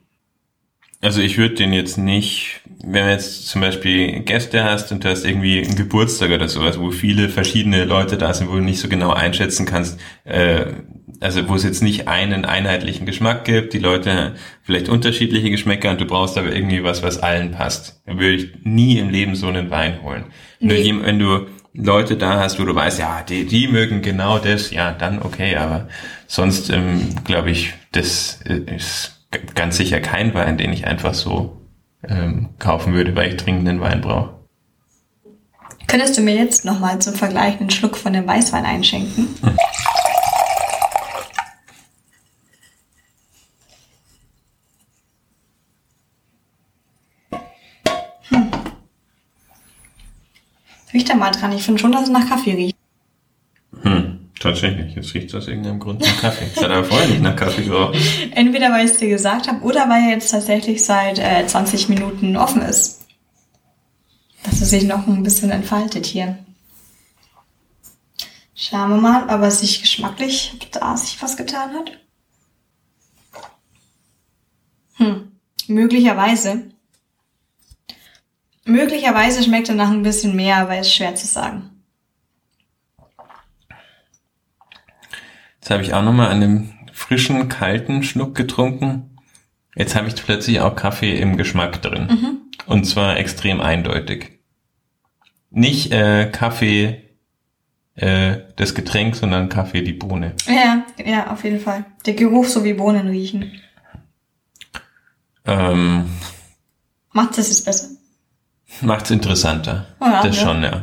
[1.01, 5.09] Also ich würde den jetzt nicht, wenn du jetzt zum Beispiel Gäste hast und du
[5.09, 8.81] hast irgendwie einen Geburtstag oder sowas, wo viele verschiedene Leute da sind, wo du nicht
[8.81, 10.67] so genau einschätzen kannst, äh,
[11.21, 16.01] also wo es jetzt nicht einen einheitlichen Geschmack gibt, die Leute vielleicht unterschiedliche Geschmäcker und
[16.01, 18.03] du brauchst aber irgendwie was, was allen passt.
[18.07, 20.25] Dann würde ich nie im Leben so einen Wein holen.
[20.59, 20.93] Nee.
[20.93, 24.73] Nur wenn du Leute da hast, wo du weißt, ja, die, die mögen genau das,
[24.73, 25.89] ja, dann okay, aber
[26.27, 31.62] sonst ähm, glaube ich, das ist ganz sicher kein Wein, den ich einfach so
[32.09, 34.35] ähm, kaufen würde, weil ich dringend Wein brauche.
[35.87, 39.29] Könntest du mir jetzt nochmal zum Vergleich einen Schluck von dem Weißwein einschenken?
[39.43, 39.57] Hm.
[48.29, 48.51] Hm.
[50.93, 51.53] Riech da mal dran.
[51.53, 52.82] Ich finde schon, dass es nach Kaffee riecht.
[54.43, 56.47] Tatsächlich, jetzt riecht es aus irgendeinem Grund nach Kaffee.
[56.53, 57.95] Es hat aber vorher nicht nach Kaffee gerochen.
[58.33, 61.89] Entweder weil ich es dir gesagt habe oder weil er jetzt tatsächlich seit äh, 20
[61.89, 63.07] Minuten offen ist.
[64.43, 66.39] Dass es sich noch ein bisschen entfaltet hier.
[68.57, 71.93] Schauen wir mal, ob er sich geschmacklich, da sich was getan hat.
[74.95, 75.31] Hm,
[75.69, 76.65] möglicherweise.
[78.65, 81.72] Möglicherweise schmeckt er nach ein bisschen mehr, aber ist schwer zu sagen.
[85.63, 89.17] Jetzt habe ich auch nochmal an dem frischen, kalten Schluck getrunken.
[89.77, 92.09] Jetzt habe ich plötzlich auch Kaffee im Geschmack drin.
[92.11, 92.39] Mhm.
[92.67, 94.41] Und zwar extrem eindeutig.
[95.51, 97.03] Nicht äh, Kaffee
[97.95, 100.35] äh, das Getränk, sondern Kaffee die Bohne.
[100.49, 101.85] Ja, ja, auf jeden Fall.
[102.07, 103.53] Der Geruch so wie Bohnen riechen.
[105.45, 106.11] Ähm,
[107.13, 107.87] Macht es jetzt besser?
[108.81, 109.87] Macht's interessanter.
[110.01, 110.43] Oh ja, das ja.
[110.43, 110.83] schon, ja.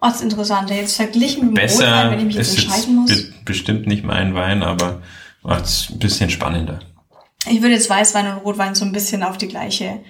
[0.00, 0.74] Macht's interessanter.
[0.74, 3.10] Jetzt verglichen mit dem Besser Rotwein, wenn ich mich jetzt entscheiden muss.
[3.10, 5.02] Be bestimmt nicht mein Wein, aber
[5.42, 6.80] macht's ein bisschen spannender.
[7.48, 10.00] Ich würde jetzt Weißwein und Rotwein so ein bisschen auf die gleiche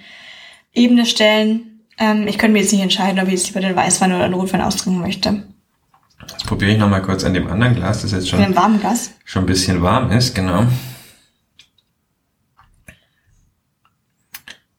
[0.73, 1.81] Ebene stellen.
[1.99, 4.33] Ähm, ich könnte mir jetzt nicht entscheiden, ob ich jetzt lieber den Weißwein oder den
[4.33, 5.43] Rotwein austrinken möchte.
[6.29, 9.11] Jetzt probiere ich nochmal kurz an dem anderen Glas, das jetzt schon, in warmen Glas?
[9.23, 10.65] schon ein bisschen warm ist, genau.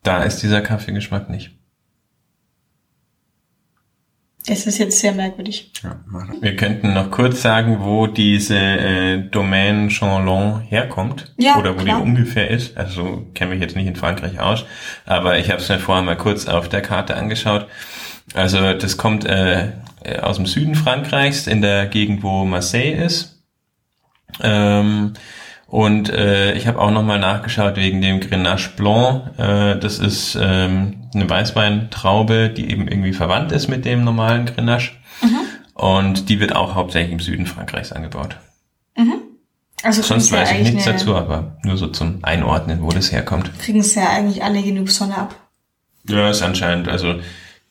[0.02, 1.57] Da ist dieser Kaffeegeschmack nicht.
[4.48, 5.70] Das ist jetzt sehr merkwürdig.
[5.82, 6.00] Ja,
[6.40, 11.34] wir könnten noch kurz sagen, wo diese äh, Domaine Chanlon herkommt.
[11.36, 11.98] Ja, oder wo klar.
[11.98, 12.74] die ungefähr ist.
[12.74, 14.64] Also kenne mich jetzt nicht in Frankreich aus.
[15.04, 17.66] Aber ich habe es mir vorher mal kurz auf der Karte angeschaut.
[18.32, 19.72] Also das kommt äh,
[20.22, 23.42] aus dem Süden Frankreichs, in der Gegend, wo Marseille ist.
[24.42, 25.12] Ähm,
[25.66, 29.38] und äh, ich habe auch nochmal nachgeschaut wegen dem Grenache Blanc.
[29.38, 34.92] Äh, das ist ähm, eine Weißweintraube, die eben irgendwie verwandt ist mit dem normalen Grenache.
[35.22, 35.40] Mhm.
[35.74, 38.36] Und die wird auch hauptsächlich im Süden Frankreichs angebaut.
[38.96, 39.22] Mhm.
[39.82, 43.56] Also Sonst weiß ich nichts dazu, aber nur so zum Einordnen, wo das herkommt.
[43.60, 45.36] Kriegen es ja eigentlich alle genug Sonne ab.
[46.08, 46.88] Ja, ist anscheinend.
[46.88, 47.20] Also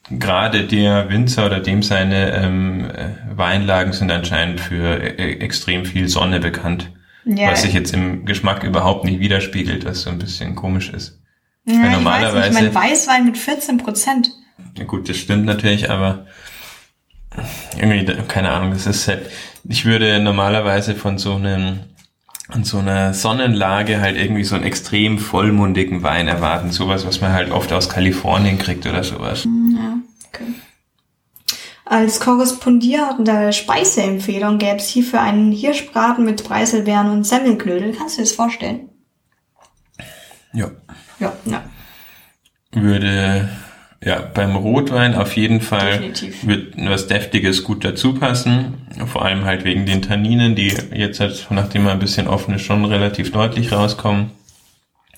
[0.09, 2.89] gerade der Winzer oder dem seine ähm,
[3.35, 6.91] Weinlagen sind anscheinend für äh, extrem viel Sonne bekannt.
[7.25, 7.51] Ja.
[7.51, 11.19] Was sich jetzt im Geschmack überhaupt nicht widerspiegelt, was so ein bisschen komisch ist.
[11.67, 14.31] Ja, Weil normalerweise, ich weiß nicht, mein Weißwein mit 14 Prozent.
[14.77, 16.25] Ja gut, das stimmt natürlich, aber
[17.77, 19.29] irgendwie, keine Ahnung, das ist halt,
[19.67, 21.79] ich würde normalerweise von so einem,
[22.47, 26.71] an so einer Sonnenlage halt irgendwie so einen extrem vollmundigen Wein erwarten.
[26.71, 29.43] Sowas, was man halt oft aus Kalifornien kriegt oder sowas.
[29.43, 29.97] Ja,
[30.29, 30.53] okay.
[31.83, 37.93] Als korrespondierende Speiseempfehlung gäbe es hierfür einen Hirschbraten mit Preiselbeeren und Semmelknödel.
[37.93, 38.89] Kannst du dir das vorstellen?
[40.53, 40.71] Ja.
[41.19, 41.63] Ja, ja.
[42.71, 43.49] Würde
[44.03, 46.45] ja beim Rotwein auf jeden Fall Definitiv.
[46.45, 48.87] wird was Deftiges gut dazu passen.
[49.07, 52.61] Vor allem halt wegen den Tanninen, die jetzt halt, nachdem er ein bisschen offen ist,
[52.63, 54.31] schon relativ deutlich rauskommen.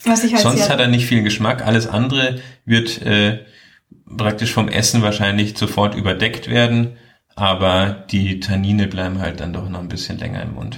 [0.05, 1.65] Was ich halt Sonst hat er nicht viel Geschmack.
[1.65, 3.39] Alles andere wird äh,
[4.17, 6.95] praktisch vom Essen wahrscheinlich sofort überdeckt werden,
[7.35, 10.77] aber die Tannine bleiben halt dann doch noch ein bisschen länger im Mund.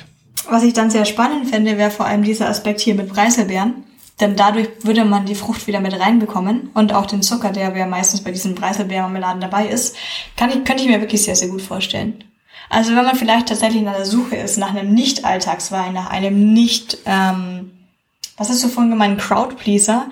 [0.50, 3.84] Was ich dann sehr spannend fände, wäre vor allem dieser Aspekt hier mit Preiselbeeren.
[4.22, 7.86] Denn dadurch würde man die Frucht wieder mit reinbekommen und auch den Zucker, der ja
[7.88, 9.96] meistens bei diesen Preiselbeermarmeladen dabei ist,
[10.38, 12.24] kann ich, könnte ich mir wirklich sehr, sehr gut vorstellen.
[12.70, 17.00] Also wenn man vielleicht tatsächlich nach der Suche ist, nach einem Nicht-Alltagswein, nach einem nicht,
[17.06, 17.72] ähm,
[18.38, 20.06] was hast du vorhin gemeint, Crowdpleaser,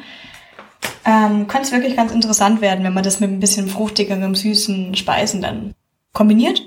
[1.06, 4.96] ähm, könnte es wirklich ganz interessant werden, wenn man das mit ein bisschen fruchtigerem, süßen
[4.96, 5.74] Speisen dann
[6.14, 6.64] kombiniert.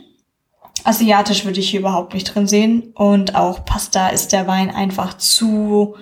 [0.84, 2.92] Asiatisch würde ich hier überhaupt nicht drin sehen.
[2.94, 5.96] Und auch Pasta ist der Wein einfach zu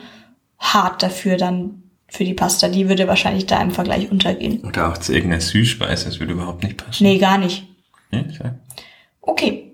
[0.60, 2.68] hart dafür dann für die Pasta.
[2.68, 4.60] Die würde wahrscheinlich da im Vergleich untergehen.
[4.64, 7.02] Oder auch zu irgendeiner Süßspeise, das würde überhaupt nicht passen.
[7.02, 7.66] Nee, gar nicht.
[8.12, 8.24] Ja,
[9.20, 9.72] okay.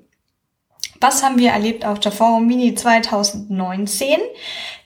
[1.00, 4.16] Was haben wir erlebt auf der Forum Mini 2019?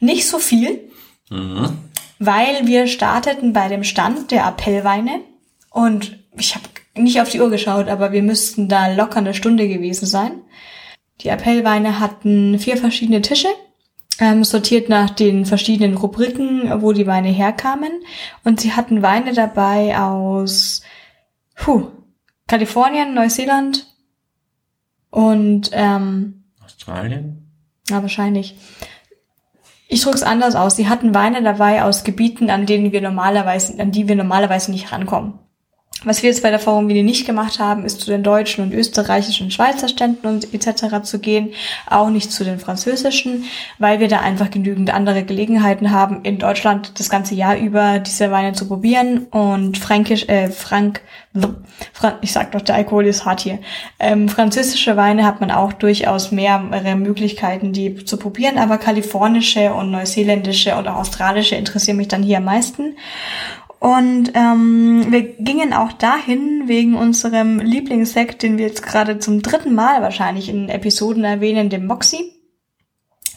[0.01, 0.91] Nicht so viel.
[1.31, 5.23] Mhm weil wir starteten bei dem Stand der Appellweine
[5.71, 9.67] und ich habe nicht auf die Uhr geschaut, aber wir müssten da locker eine Stunde
[9.67, 10.43] gewesen sein.
[11.23, 13.49] Die Appellweine hatten vier verschiedene Tische,
[14.21, 17.91] ähm, sortiert nach den verschiedenen Rubriken, wo die Weine herkamen.
[18.45, 20.83] Und sie hatten Weine dabei aus
[21.57, 21.89] puh,
[22.47, 23.87] Kalifornien, Neuseeland
[25.11, 27.51] und ähm, Australien.
[27.89, 28.57] Ja, wahrscheinlich.
[29.89, 30.77] Ich drücke es anders aus.
[30.77, 34.93] Sie hatten Weine dabei aus Gebieten, an denen wir normalerweise, an die wir normalerweise nicht
[34.93, 35.41] rankommen.
[36.05, 38.73] Was wir jetzt bei der Forum Mini nicht gemacht haben, ist zu den deutschen und
[38.73, 41.03] österreichischen Schweizer Ständen und etc.
[41.03, 41.51] zu gehen,
[41.87, 43.45] auch nicht zu den französischen,
[43.79, 48.31] weil wir da einfach genügend andere Gelegenheiten haben, in Deutschland das ganze Jahr über diese
[48.31, 51.03] Weine zu probieren und fränkisch, äh, frank,
[52.23, 53.59] ich sag doch, der Alkohol ist hart hier.
[53.99, 59.91] Ähm, französische Weine hat man auch durchaus mehrere Möglichkeiten, die zu probieren, aber kalifornische und
[59.91, 62.95] neuseeländische und auch australische interessieren mich dann hier am meisten.
[63.81, 69.75] Und ähm, wir gingen auch dahin wegen unserem Lieblingssekt, den wir jetzt gerade zum dritten
[69.75, 72.31] Mal wahrscheinlich in Episoden erwähnen, dem Moxie.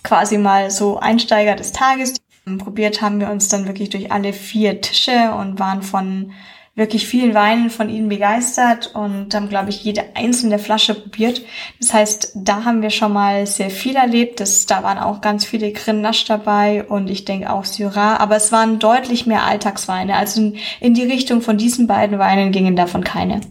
[0.03, 2.17] Quasi mal so Einsteiger des Tages.
[2.57, 6.33] Probiert haben wir uns dann wirklich durch alle vier Tische und waren von
[6.75, 11.43] wirklich vielen Weinen von ihnen begeistert und haben, glaube ich, jede einzelne Flasche probiert.
[11.79, 14.39] Das heißt, da haben wir schon mal sehr viel erlebt.
[14.39, 18.17] Das, da waren auch ganz viele Grenache dabei und ich denke auch Syrah.
[18.17, 20.15] Aber es waren deutlich mehr Alltagsweine.
[20.15, 23.41] Also in, in die Richtung von diesen beiden Weinen gingen davon keine.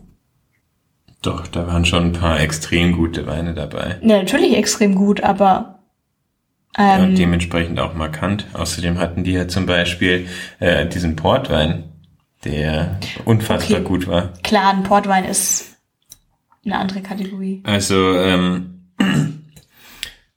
[1.22, 4.00] Doch, da waren schon ein paar extrem gute Weine dabei.
[4.02, 5.78] Ja, natürlich extrem gut, aber
[6.76, 8.46] ähm, ja, dementsprechend auch markant.
[8.54, 10.26] Außerdem hatten die ja zum Beispiel
[10.58, 11.84] äh, diesen Portwein,
[12.44, 13.88] der unfassbar okay.
[13.88, 14.32] gut war.
[14.42, 15.76] Klar, ein Portwein ist
[16.64, 17.62] eine andere Kategorie.
[17.64, 18.82] Also ähm,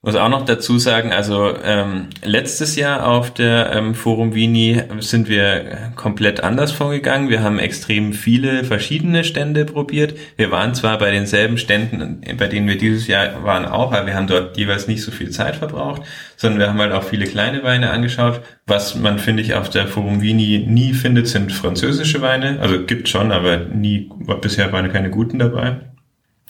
[0.05, 5.27] muss auch noch dazu sagen, also ähm, letztes Jahr auf der ähm, Forum Vini sind
[5.27, 7.29] wir komplett anders vorgegangen.
[7.29, 10.15] Wir haben extrem viele verschiedene Stände probiert.
[10.37, 14.13] Wir waren zwar bei denselben Ständen, bei denen wir dieses Jahr waren auch, aber wir
[14.13, 16.03] haben dort jeweils nicht so viel Zeit verbraucht,
[16.37, 18.41] sondern wir haben halt auch viele kleine Weine angeschaut.
[18.67, 22.59] Was man, finde ich, auf der Forum Vini nie findet, sind französische Weine.
[22.61, 25.77] Also gibt schon, aber nie, bisher waren keine guten dabei.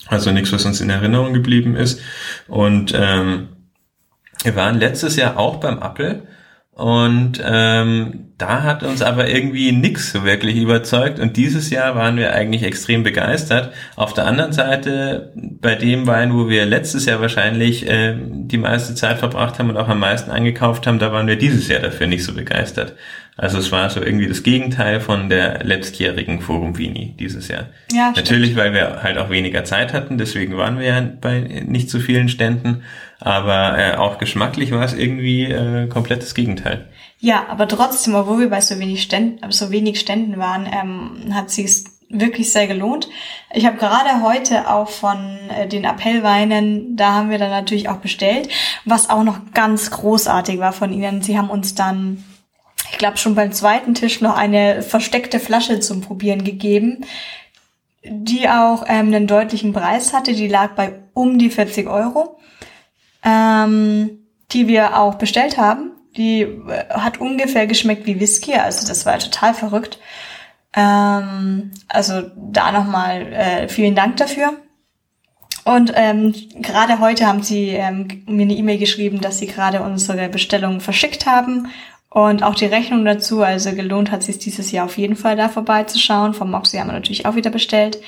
[0.06, 2.00] Also nichts, was uns in Erinnerung geblieben ist.
[2.48, 3.48] Und ähm,
[4.42, 6.22] wir waren letztes Jahr auch beim Apple
[6.76, 11.18] und ähm, da hat uns aber irgendwie nix so wirklich überzeugt.
[11.18, 13.72] Und dieses Jahr waren wir eigentlich extrem begeistert.
[13.96, 18.94] Auf der anderen Seite, bei dem Wein, wo wir letztes Jahr wahrscheinlich äh, die meiste
[18.94, 22.08] Zeit verbracht haben und auch am meisten eingekauft haben, da waren wir dieses Jahr dafür
[22.08, 22.94] nicht so begeistert.
[23.36, 27.66] Also es war so irgendwie das Gegenteil von der letztjährigen Forum Vini dieses Jahr.
[27.92, 28.60] Ja, Natürlich, stimmt.
[28.60, 32.28] weil wir halt auch weniger Zeit hatten, deswegen waren wir ja bei nicht so vielen
[32.28, 32.82] Ständen.
[33.20, 36.86] Aber äh, auch geschmacklich war es irgendwie äh, komplettes Gegenteil.
[37.18, 41.50] Ja, aber trotzdem, obwohl wir bei so wenig Ständen, so wenig Ständen waren, ähm, hat
[41.50, 43.08] sie es wirklich sehr gelohnt.
[43.52, 47.96] Ich habe gerade heute auch von äh, den Appellweinen, da haben wir dann natürlich auch
[47.96, 48.48] bestellt,
[48.84, 51.22] was auch noch ganz großartig war von ihnen.
[51.22, 52.22] Sie haben uns dann,
[52.90, 57.04] ich glaube schon beim zweiten Tisch noch eine versteckte Flasche zum Probieren gegeben,
[58.04, 60.32] die auch ähm, einen deutlichen Preis hatte.
[60.32, 62.36] Die lag bei um die 40 Euro
[63.26, 64.20] ähm,
[64.52, 65.90] die wir auch bestellt haben.
[66.16, 69.98] Die äh, hat ungefähr geschmeckt wie Whisky, also das war total verrückt.
[70.74, 74.54] Ähm, also da nochmal äh, vielen Dank dafür.
[75.64, 80.28] Und ähm, gerade heute haben sie ähm, mir eine E-Mail geschrieben, dass sie gerade unsere
[80.28, 81.68] Bestellung verschickt haben
[82.10, 83.42] und auch die Rechnung dazu.
[83.42, 86.34] Also gelohnt hat sich dieses Jahr auf jeden Fall da vorbeizuschauen.
[86.34, 87.98] Vom Moxie haben wir natürlich auch wieder bestellt.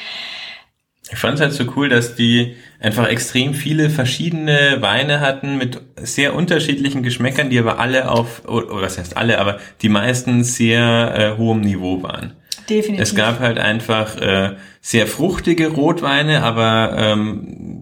[1.10, 5.80] Ich fand es halt so cool, dass die einfach extrem viele verschiedene Weine hatten mit
[5.96, 11.14] sehr unterschiedlichen Geschmäckern, die aber alle auf, oder was heißt alle, aber die meisten sehr
[11.16, 12.34] äh, hohem Niveau waren.
[12.68, 13.02] Definitiv.
[13.02, 17.77] Es gab halt einfach äh, sehr fruchtige Rotweine, aber ähm,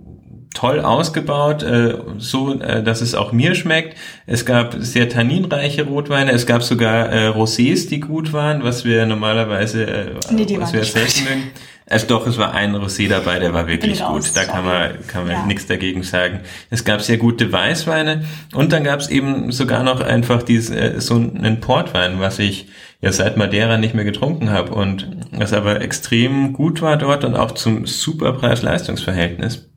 [0.57, 3.97] toll ausgebaut, äh, so äh, dass es auch mir schmeckt.
[4.27, 9.05] Es gab sehr tanninreiche Rotweine, es gab sogar äh, Rosés, die gut waren, was wir
[9.05, 11.43] normalerweise äh, nee, was wir selten mögen.
[11.89, 14.35] Also doch, es war ein Rosé dabei, der war wirklich gut.
[14.35, 15.47] Da kann man, kann man ja.
[15.47, 16.41] nichts dagegen sagen.
[16.69, 21.01] Es gab sehr gute Weißweine und dann gab es eben sogar noch einfach diese, äh,
[21.01, 22.67] so einen Portwein, was ich
[23.03, 27.37] ja seit Madeira nicht mehr getrunken habe und was aber extrem gut war dort und
[27.37, 29.69] auch zum super Preis-Leistungs-Verhältnis.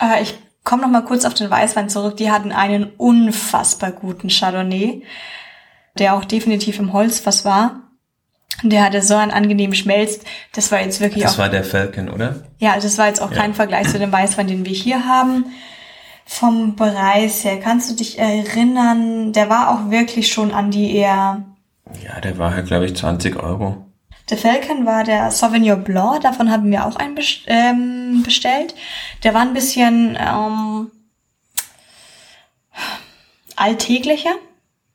[0.00, 2.16] Äh, ich komme noch mal kurz auf den Weißwein zurück.
[2.16, 5.02] Die hatten einen unfassbar guten Chardonnay,
[5.98, 7.80] der auch definitiv im Holzfass war.
[8.62, 10.20] Der hatte so einen angenehmen Schmelz.
[10.54, 11.36] Das war jetzt wirklich das auch.
[11.36, 12.44] Das war der Falcon, oder?
[12.58, 13.38] Ja, das war jetzt auch ja.
[13.38, 15.46] kein Vergleich zu dem Weißwein, den wir hier haben.
[16.24, 21.42] Vom Preis her, kannst du dich erinnern, der war auch wirklich schon an die eher.
[22.04, 23.84] Ja, der war halt, glaube ich, 20 Euro.
[24.30, 28.74] Der Falcon war der Sauvignon Blanc, davon haben wir auch einen ähm, bestellt.
[29.22, 30.90] Der war ein bisschen ähm,
[33.56, 34.34] alltäglicher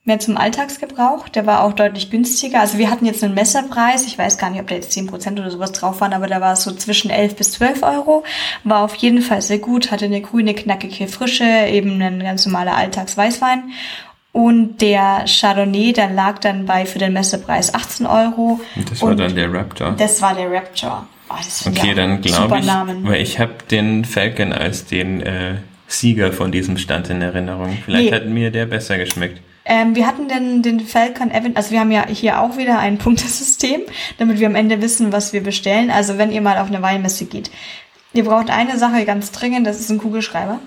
[0.08, 1.28] mehr zum Alltagsgebrauch.
[1.28, 2.62] Der war auch deutlich günstiger.
[2.62, 4.06] Also wir hatten jetzt einen Messerpreis.
[4.06, 6.54] Ich weiß gar nicht, ob da jetzt 10% oder sowas drauf waren, aber da war
[6.54, 8.24] es so zwischen 11 bis 12 Euro.
[8.64, 12.78] War auf jeden Fall sehr gut, hatte eine grüne, knackige Frische, eben ein ganz normaler
[12.78, 13.72] Alltagsweißwein.
[14.32, 18.62] Und der Chardonnay, der lag dann bei für den Messerpreis 18 Euro.
[18.76, 19.92] Und das war Und dann der Raptor.
[19.98, 21.06] Das war der Raptor.
[21.30, 22.68] Oh, okay, dann glaube ich,
[23.04, 25.56] weil ich habe den Falcon als den äh,
[25.88, 27.78] Sieger von diesem Stand in Erinnerung.
[27.86, 28.16] Vielleicht nee.
[28.16, 29.42] hat mir der besser geschmeckt.
[29.66, 32.98] Ähm, wir hatten den, den Falcon Event, also wir haben ja hier auch wieder ein
[33.00, 33.82] Punktesystem,
[34.18, 35.92] damit wir am Ende wissen, was wir bestellen.
[35.92, 37.52] Also wenn ihr mal auf eine Weinmesse geht.
[38.14, 40.60] Ihr braucht eine Sache ganz dringend, das ist ein Kugelschreiber.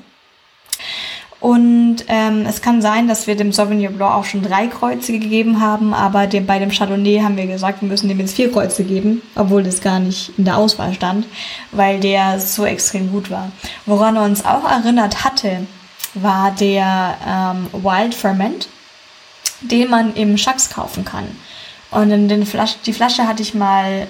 [1.41, 5.61] Und ähm, es kann sein, dass wir dem Sauvignon Blanc auch schon drei Kreuze gegeben
[5.61, 8.84] haben, aber dem, bei dem Chardonnay haben wir gesagt, wir müssen dem jetzt vier Kreuze
[8.84, 11.26] geben, obwohl das gar nicht in der Auswahl stand,
[11.72, 13.51] weil der so extrem gut war.
[13.86, 15.66] Woran er uns auch erinnert hatte,
[16.12, 18.68] war der ähm, Wild Ferment
[19.61, 21.26] den man im Schacks kaufen kann.
[21.91, 24.07] Und in den Flasche, die Flasche hatte ich mal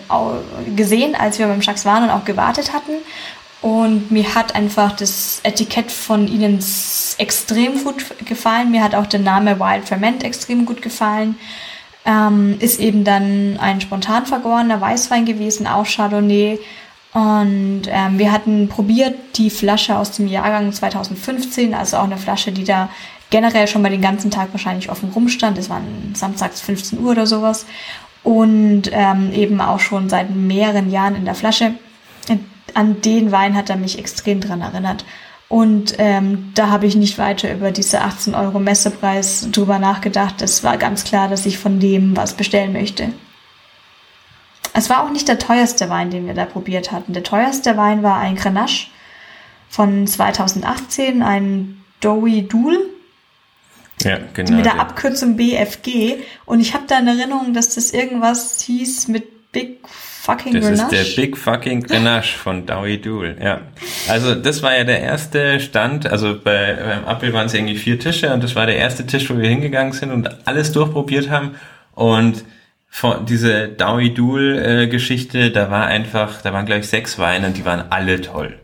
[0.76, 2.92] gesehen, als wir beim Jacques waren und auch gewartet hatten.
[3.62, 6.64] Und mir hat einfach das Etikett von ihnen
[7.18, 8.70] extrem gut gefallen.
[8.70, 11.36] Mir hat auch der Name Wild Ferment extrem gut gefallen.
[12.06, 16.58] Ähm, ist eben dann ein spontan vergorener Weißwein gewesen, auch Chardonnay.
[17.12, 22.52] Und ähm, wir hatten probiert die Flasche aus dem Jahrgang 2015, also auch eine Flasche,
[22.52, 22.88] die da
[23.30, 25.58] generell schon mal den ganzen Tag wahrscheinlich offen rumstand.
[25.58, 25.82] Es war
[26.14, 27.66] samstags 15 Uhr oder sowas.
[28.22, 31.74] Und ähm, eben auch schon seit mehreren Jahren in der Flasche.
[32.76, 35.04] An den Wein hat er mich extrem dran erinnert.
[35.48, 40.42] Und ähm, da habe ich nicht weiter über diese 18 Euro Messepreis drüber nachgedacht.
[40.42, 43.12] Es war ganz klar, dass ich von dem was bestellen möchte.
[44.72, 47.12] Es war auch nicht der teuerste Wein, den wir da probiert hatten.
[47.14, 48.86] Der teuerste Wein war ein Grenache
[49.68, 52.78] von 2018, ein Dowie Dool.
[54.02, 54.52] Ja, genau.
[54.52, 56.18] Mit der Abkürzung BFG.
[56.46, 59.80] Und ich habe da in Erinnerung, dass das irgendwas hieß mit Big
[60.20, 60.90] fucking das Grenache.
[60.90, 63.60] Das ist der Big fucking Grenache von Dowie Dool, ja.
[64.08, 67.98] Also das war ja der erste Stand, also bei, beim Apfel waren es irgendwie vier
[67.98, 71.54] Tische und das war der erste Tisch, wo wir hingegangen sind und alles durchprobiert haben
[71.94, 72.44] und
[72.88, 77.56] von, diese Dowie Dool äh, Geschichte, da war einfach, da waren gleich sechs Weine und
[77.56, 78.58] die waren alle toll.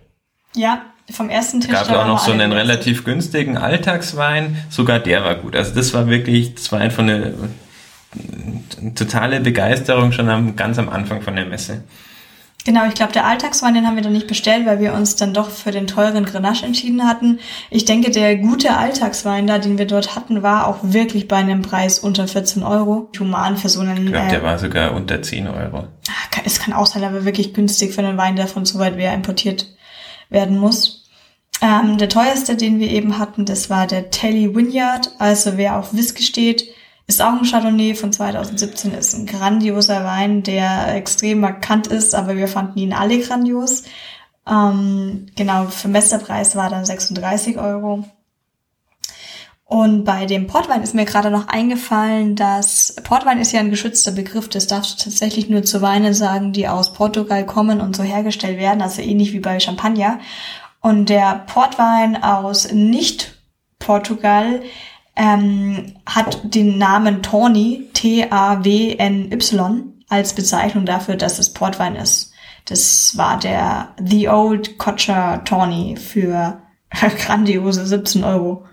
[0.55, 1.73] Ja, vom ersten Tisch.
[1.73, 5.55] Es gab auch noch so einen relativ günstigen Alltagswein, sogar der war gut.
[5.55, 7.35] Also das war wirklich, das war einfach eine
[8.95, 11.85] totale Begeisterung schon am, ganz am Anfang von der Messe.
[12.67, 15.33] Genau, ich glaube, der Alltagswein, den haben wir dann nicht bestellt, weil wir uns dann
[15.33, 17.39] doch für den teuren Grenache entschieden hatten.
[17.71, 21.63] Ich denke, der gute Alltagswein da, den wir dort hatten, war auch wirklich bei einem
[21.63, 23.09] Preis unter 14 Euro.
[23.21, 24.07] Human für so einen...
[24.07, 25.85] Ich glaube, der äh, war sogar unter 10 Euro.
[26.09, 28.97] Ah, es kann auch sein, aber wirklich günstig für einen Wein, der von so weit
[28.97, 29.69] wer importiert
[30.29, 31.09] werden muss.
[31.63, 35.13] Ähm, der teuerste, den wir eben hatten, das war der Telly Vineyard.
[35.21, 36.65] Also wer auf Whisky steht,
[37.07, 42.37] ist auch ein Chardonnay von 2017, ist ein grandioser Wein, der extrem markant ist, aber
[42.37, 43.85] wir fanden ihn alle grandios.
[44.49, 48.05] Ähm, genau, für Mesterpreis war dann 36 Euro.
[49.69, 54.13] Und bei dem Portwein ist mir gerade noch eingefallen, dass Portwein ist ja ein geschützter
[54.13, 54.49] Begriff.
[54.49, 58.59] Das darfst du tatsächlich nur zu Weinen sagen, die aus Portugal kommen und so hergestellt
[58.59, 60.21] werden, also ähnlich wie bei Champagner.
[60.81, 64.63] Und der Portwein aus Nicht-Portugal
[65.17, 72.33] ähm, hat den Namen Tawny, T-A-W-N-Y, als Bezeichnung dafür, dass es Portwein ist.
[72.67, 76.61] Das war der The Old Kocher Tawny für
[77.27, 78.65] grandiose 17 Euro.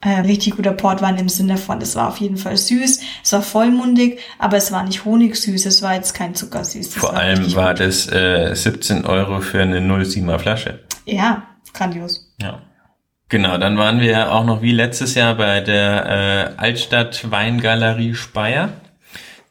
[0.00, 3.40] Äh, richtig guter Portwein im Sinne von, es war auf jeden Fall süß, es war
[3.40, 6.92] vollmundig, aber es war nicht honigsüß, es war jetzt kein Zuckersüß.
[6.92, 7.86] Vor war allem war gut.
[7.86, 10.80] das äh, 17 Euro für eine 07er Flasche.
[11.04, 12.34] Ja, grandios.
[12.40, 12.62] Ja.
[13.32, 18.74] Genau, dann waren wir auch noch wie letztes Jahr bei der äh, Altstadt Weingalerie Speyer,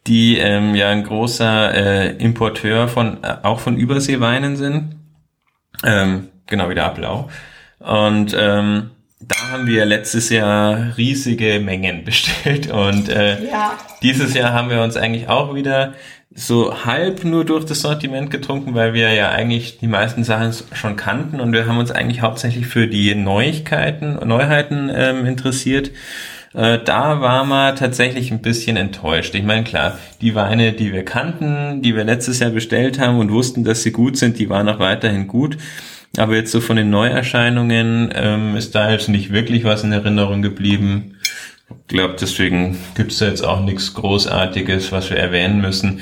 [0.05, 4.97] die ähm, ja ein großer äh, Importeur von äh, auch von Überseeweinen sind.
[5.83, 7.31] Ähm, genau wie der Ablau.
[7.79, 13.79] Und ähm, da haben wir letztes Jahr riesige Mengen bestellt und äh, ja.
[14.03, 15.95] dieses Jahr haben wir uns eigentlich auch wieder
[16.33, 20.95] so halb nur durch das Sortiment getrunken, weil wir ja eigentlich die meisten Sachen schon
[20.95, 25.91] kannten und wir haben uns eigentlich hauptsächlich für die Neuigkeiten, Neuheiten ähm, interessiert.
[26.53, 29.35] Äh, da war man tatsächlich ein bisschen enttäuscht.
[29.35, 33.31] Ich meine, klar, die Weine, die wir kannten, die wir letztes Jahr bestellt haben und
[33.31, 35.57] wussten, dass sie gut sind, die waren auch weiterhin gut.
[36.17, 40.41] Aber jetzt so von den Neuerscheinungen ähm, ist da jetzt nicht wirklich was in Erinnerung
[40.41, 41.15] geblieben.
[41.87, 46.01] Ich glaube, deswegen gibt es da jetzt auch nichts Großartiges, was wir erwähnen müssen.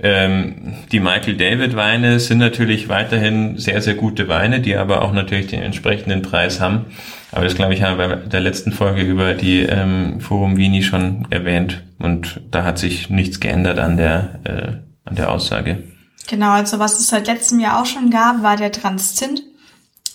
[0.00, 5.12] Ähm, die Michael David Weine sind natürlich weiterhin sehr, sehr gute Weine, die aber auch
[5.12, 6.86] natürlich den entsprechenden Preis haben.
[7.32, 10.82] Aber das, glaube ich, haben wir bei der letzten Folge über die ähm, Forum Vini
[10.82, 11.82] schon erwähnt.
[11.98, 15.82] Und da hat sich nichts geändert an der, äh, an der Aussage.
[16.28, 19.42] Genau, also was es seit letztem Jahr auch schon gab, war der Transzint.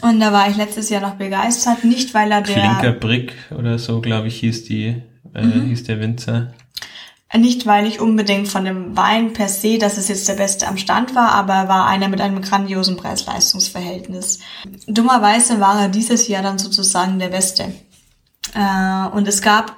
[0.03, 2.55] Und da war ich letztes Jahr noch begeistert, nicht weil er der...
[2.55, 5.01] Klinkerbrick oder so, glaube ich, hieß die,
[5.33, 5.67] äh, mhm.
[5.67, 6.53] hieß der Winzer.
[7.33, 10.77] Nicht, weil ich unbedingt von dem Wein per se, dass es jetzt der beste am
[10.77, 14.39] Stand war, aber er war einer mit einem grandiosen Preis-Leistungs-Verhältnis.
[14.87, 17.73] Dummerweise war er dieses Jahr dann sozusagen der Beste.
[18.53, 19.73] Äh, und es gab,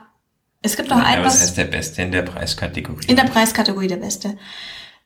[0.64, 1.36] es gibt noch Nein, ein was.
[1.36, 3.06] Was heißt der Beste in der Preiskategorie?
[3.06, 4.40] In der Preiskategorie der Beste.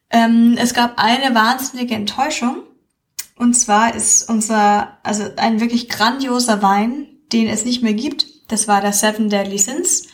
[0.10, 2.64] Ähm, es gab eine wahnsinnige Enttäuschung.
[3.40, 8.26] Und zwar ist unser, also ein wirklich grandioser Wein, den es nicht mehr gibt.
[8.50, 10.10] Das war der Seven Deadly Sins.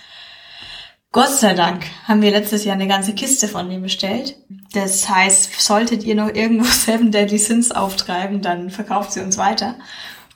[1.12, 4.36] Gott sei Dank haben wir letztes Jahr eine ganze Kiste von dem bestellt.
[4.74, 9.76] Das heißt, solltet ihr noch irgendwo Seven Deadly Sins auftreiben, dann verkauft sie uns weiter.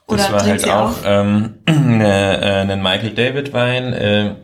[0.08, 4.36] Oder das war halt auch ähm, äh, einen Michael David Wein äh,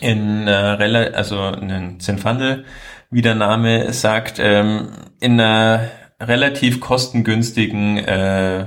[0.00, 2.64] in äh, also einen Zinfandel
[3.10, 4.90] wie der Name sagt, ähm,
[5.20, 5.88] in einer
[6.20, 8.66] relativ kostengünstigen äh,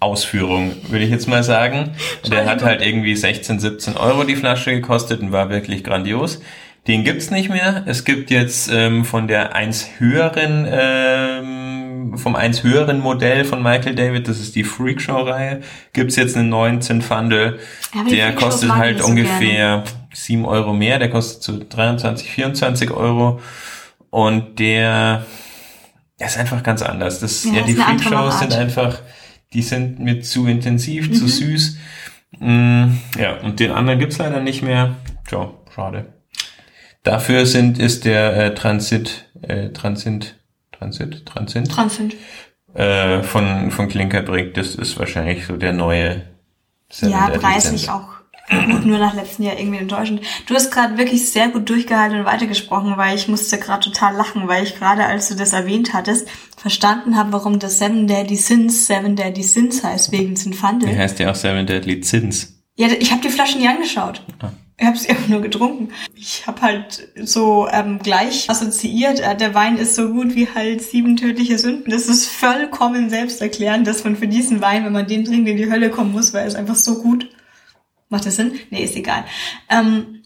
[0.00, 1.92] Ausführung, würde ich jetzt mal sagen.
[2.30, 6.40] Der hat halt irgendwie 16, 17 Euro die Flasche gekostet und war wirklich grandios.
[6.86, 7.84] Den gibt's nicht mehr.
[7.86, 13.94] Es gibt jetzt ähm, von der eins höheren, ähm, vom eins höheren Modell von Michael
[13.94, 15.60] David, das ist die Freakshow-Reihe,
[15.92, 17.58] gibt's jetzt einen neuen Zinfandel.
[17.94, 20.98] Ja, der kostet halt ungefähr sieben Euro mehr.
[20.98, 23.40] Der kostet so 23, 24 Euro.
[24.08, 25.26] Und der,
[26.20, 27.18] der ist einfach ganz anders.
[27.20, 29.00] Das, ja, ja die Freakshows sind einfach,
[29.52, 31.14] die sind mir zu intensiv, mhm.
[31.14, 31.78] zu süß.
[32.38, 34.96] Mm, ja, und den anderen gibt's leider nicht mehr.
[35.26, 36.12] Tja, schade.
[37.02, 40.36] Dafür sind, ist der äh, Transit, äh, Transit,
[40.72, 42.16] Transit, Transit, Transit.
[42.74, 46.22] Äh, von, von Klinkerbrink, das ist wahrscheinlich so der neue
[47.00, 48.19] Ja, preislich auch
[48.84, 50.22] nur nach letztem Jahr irgendwie enttäuschend.
[50.46, 54.48] Du hast gerade wirklich sehr gut durchgehalten und weitergesprochen, weil ich musste gerade total lachen,
[54.48, 58.86] weil ich gerade, als du das erwähnt hattest, verstanden habe, warum das Seven Deadly Sins
[58.86, 60.88] Seven Deadly Sins heißt, wegen Zinfandel.
[60.88, 62.60] Der heißt ja auch Seven Deadly Sins.
[62.76, 64.22] Ja, ich habe die Flaschen nie angeschaut.
[64.40, 64.50] Ah.
[64.80, 65.90] Ich habe sie einfach nur getrunken.
[66.14, 70.80] Ich habe halt so ähm, gleich assoziiert, äh, der Wein ist so gut wie halt
[70.80, 71.90] sieben tödliche Sünden.
[71.90, 75.70] Das ist vollkommen selbsterklärend, dass man für diesen Wein, wenn man den trinkt, in die
[75.70, 77.28] Hölle kommen muss, weil er ist einfach so gut.
[78.10, 78.58] Macht das Sinn?
[78.70, 79.24] Nee, ist egal.
[79.68, 80.22] Ähm,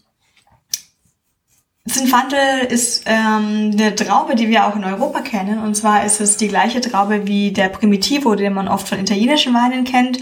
[1.87, 5.59] Zinfandel ist ähm, eine Traube, die wir auch in Europa kennen.
[5.59, 9.53] Und zwar ist es die gleiche Traube wie der Primitivo, den man oft von italienischen
[9.53, 10.17] Weinen kennt.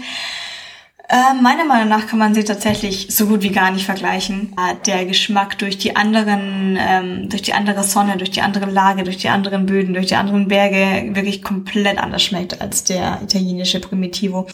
[1.08, 4.54] Äh, meiner Meinung nach kann man sie tatsächlich so gut wie gar nicht vergleichen.
[4.58, 9.04] Äh, der Geschmack durch die anderen, ähm, durch die andere Sonne, durch die andere Lage,
[9.04, 13.80] durch die anderen Böden, durch die anderen Berge wirklich komplett anders schmeckt als der italienische
[13.80, 14.46] Primitivo.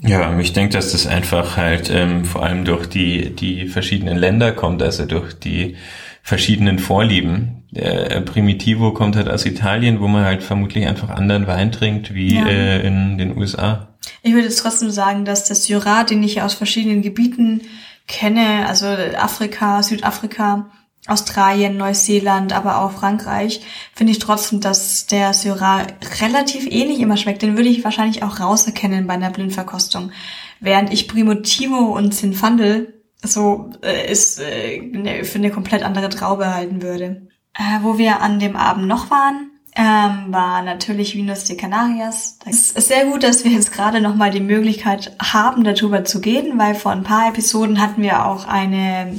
[0.00, 4.52] Ja, ich denke, dass das einfach halt ähm, vor allem durch die, die verschiedenen Länder
[4.52, 5.76] kommt, also durch die
[6.22, 7.64] verschiedenen Vorlieben.
[7.70, 12.36] Der Primitivo kommt halt aus Italien, wo man halt vermutlich einfach anderen Wein trinkt wie
[12.36, 12.46] ja.
[12.46, 13.88] äh, in den USA.
[14.22, 17.62] Ich würde jetzt trotzdem sagen, dass das Syrah, den ich aus verschiedenen Gebieten
[18.06, 20.70] kenne, also Afrika, Südafrika,
[21.08, 23.62] Australien, Neuseeland, aber auch Frankreich,
[23.94, 25.86] finde ich trotzdem, dass der Syrah
[26.20, 27.42] relativ ähnlich immer schmeckt.
[27.42, 30.12] Den würde ich wahrscheinlich auch rauserkennen bei einer Blindverkostung.
[30.60, 36.54] Während ich Primitivo und Zinfandel so äh, ist äh, ne, für eine komplett andere Traube
[36.54, 37.28] halten würde.
[37.54, 42.38] Äh, wo wir an dem Abend noch waren, ähm, war natürlich Venus de Canarias.
[42.46, 46.58] Es ist sehr gut, dass wir jetzt gerade nochmal die Möglichkeit haben, darüber zu gehen,
[46.58, 49.18] weil vor ein paar Episoden hatten wir auch eine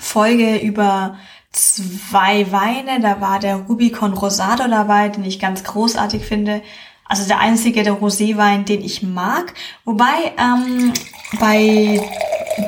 [0.00, 1.16] Folge über
[1.52, 3.00] zwei Weine.
[3.00, 6.62] Da war der Rubicon Rosado dabei, den ich ganz großartig finde.
[7.04, 9.52] Also der einzige der Roséwein, den ich mag.
[9.84, 10.92] Wobei ähm,
[11.38, 12.00] bei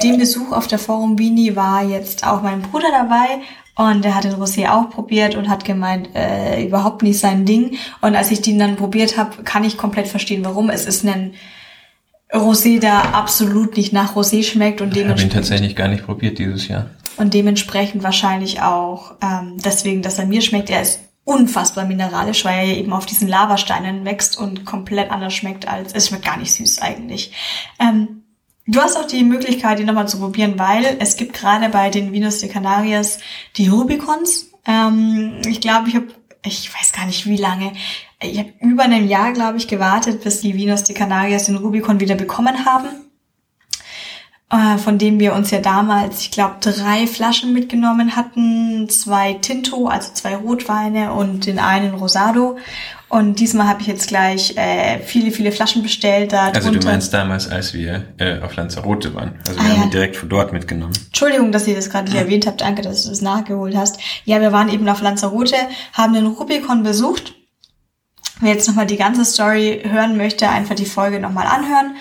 [0.03, 3.41] dem Besuch auf der Forum Vini war jetzt auch mein Bruder dabei
[3.77, 7.77] und der hat den Rosé auch probiert und hat gemeint, äh, überhaupt nicht sein Ding.
[8.01, 10.71] Und als ich den dann probiert habe, kann ich komplett verstehen, warum.
[10.71, 11.35] Es ist ein
[12.33, 15.19] Rosé, der absolut nicht nach Rosé schmeckt und dementsprechend.
[15.19, 16.91] Ich habe ihn tatsächlich gar nicht probiert dieses Jahr.
[17.17, 20.71] Und dementsprechend wahrscheinlich auch ähm, deswegen, dass er mir schmeckt.
[20.71, 25.33] Er ist unfassbar mineralisch, weil er ja eben auf diesen Lavasteinen wächst und komplett anders
[25.33, 27.33] schmeckt als es schmeckt gar nicht süß eigentlich.
[27.79, 28.25] Ähm,
[28.67, 32.13] Du hast auch die Möglichkeit, die nochmal zu probieren, weil es gibt gerade bei den
[32.13, 33.19] Vinos de Canarias
[33.57, 34.51] die Rubicons.
[34.67, 36.07] Ähm, ich glaube, ich habe,
[36.43, 37.75] ich weiß gar nicht wie lange,
[38.23, 42.01] ich habe über ein Jahr, glaube ich, gewartet, bis die Vinos de Canarias den Rubicon
[42.01, 42.89] wieder bekommen haben.
[44.55, 49.89] Äh, von dem wir uns ja damals, ich glaube, drei Flaschen mitgenommen hatten, zwei Tinto,
[49.89, 52.57] also zwei Rotweine und den einen Rosado.
[53.09, 56.33] Und diesmal habe ich jetzt gleich äh, viele, viele Flaschen bestellt.
[56.33, 59.41] Da also du meinst damals, als wir äh, auf Lanzarote waren.
[59.49, 59.85] Also wir ah, haben ja.
[59.87, 60.95] ihn direkt von dort mitgenommen.
[61.07, 62.61] Entschuldigung, dass ihr das gerade nicht erwähnt habt.
[62.61, 63.99] Danke, dass du das nachgeholt hast.
[64.25, 65.57] Ja, wir waren eben auf Lanzarote,
[65.95, 67.35] haben den Rubicon besucht.
[68.41, 71.97] Wer jetzt nochmal die ganze Story hören möchte, einfach die Folge nochmal anhören.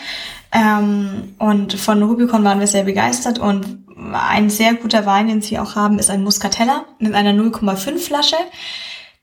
[0.54, 3.84] Ähm, und von Rubicon waren wir sehr begeistert und
[4.14, 8.38] ein sehr guter Wein, den sie auch haben, ist ein Muscatella mit einer 0,5 Flasche,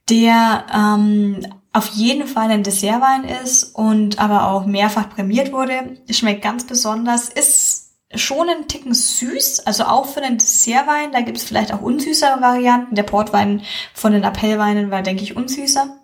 [0.09, 5.99] der ähm, auf jeden Fall ein Dessertwein ist und aber auch mehrfach prämiert wurde.
[6.11, 11.13] Schmeckt ganz besonders, ist schon ein Ticken süß, also auch für einen Dessertwein.
[11.13, 12.97] Da gibt es vielleicht auch unsüßere Varianten.
[12.97, 13.63] Der Portwein
[13.95, 16.00] von den Appellweinen war, denke ich, unsüßer.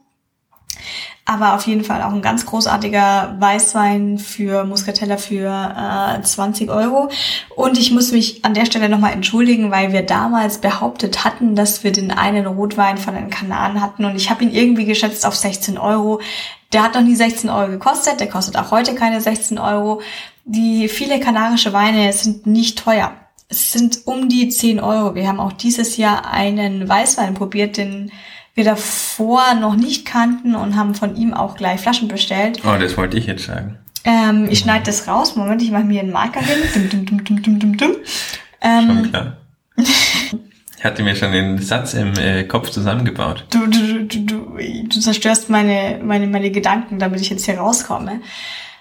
[1.28, 7.10] Aber auf jeden Fall auch ein ganz großartiger Weißwein für Muscatella für äh, 20 Euro.
[7.56, 11.82] Und ich muss mich an der Stelle nochmal entschuldigen, weil wir damals behauptet hatten, dass
[11.82, 14.04] wir den einen Rotwein von den Kanaren hatten.
[14.04, 16.20] Und ich habe ihn irgendwie geschätzt auf 16 Euro.
[16.72, 18.20] Der hat noch nie 16 Euro gekostet.
[18.20, 20.02] Der kostet auch heute keine 16 Euro.
[20.44, 23.12] Die viele kanarische Weine sind nicht teuer.
[23.48, 25.16] Es sind um die 10 Euro.
[25.16, 28.12] Wir haben auch dieses Jahr einen Weißwein probiert, den
[28.56, 32.62] wir davor noch nicht kannten und haben von ihm auch gleich Flaschen bestellt.
[32.64, 33.78] Oh, das wollte ich jetzt sagen.
[34.04, 35.36] Ähm, ich schneide das raus.
[35.36, 36.56] Moment, ich mache mir einen Marker hin.
[36.74, 37.92] Dum, dum, dum, dum, dum, dum, dum.
[37.92, 38.00] Schon
[38.62, 39.36] Ähm, klar.
[40.78, 43.46] Ich hatte mir schon den Satz im äh, Kopf zusammengebaut.
[43.50, 48.20] du, du, du, du, du zerstörst meine, meine, meine Gedanken, damit ich jetzt hier rauskomme.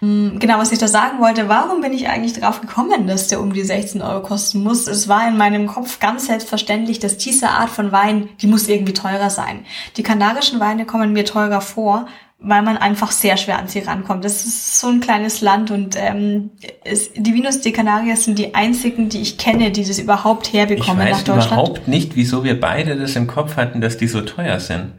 [0.05, 3.39] Hm, Genau, was ich da sagen wollte, warum bin ich eigentlich drauf gekommen, dass der
[3.41, 4.87] um die 16 Euro kosten muss?
[4.87, 8.93] Es war in meinem Kopf ganz selbstverständlich, dass diese Art von Wein, die muss irgendwie
[8.93, 9.65] teurer sein.
[9.97, 14.25] Die kanarischen Weine kommen mir teurer vor, weil man einfach sehr schwer an sie rankommt.
[14.25, 16.51] Das ist so ein kleines Land und ähm,
[16.83, 20.53] es, die Vinos de Canarias sind die einzigen, die ich kenne, die das überhaupt Ich
[20.53, 21.51] herbekommen nach weiß Deutschland.
[21.53, 24.91] überhaupt nicht, wieso wir beide das im Kopf hatten, dass die so teuer sind.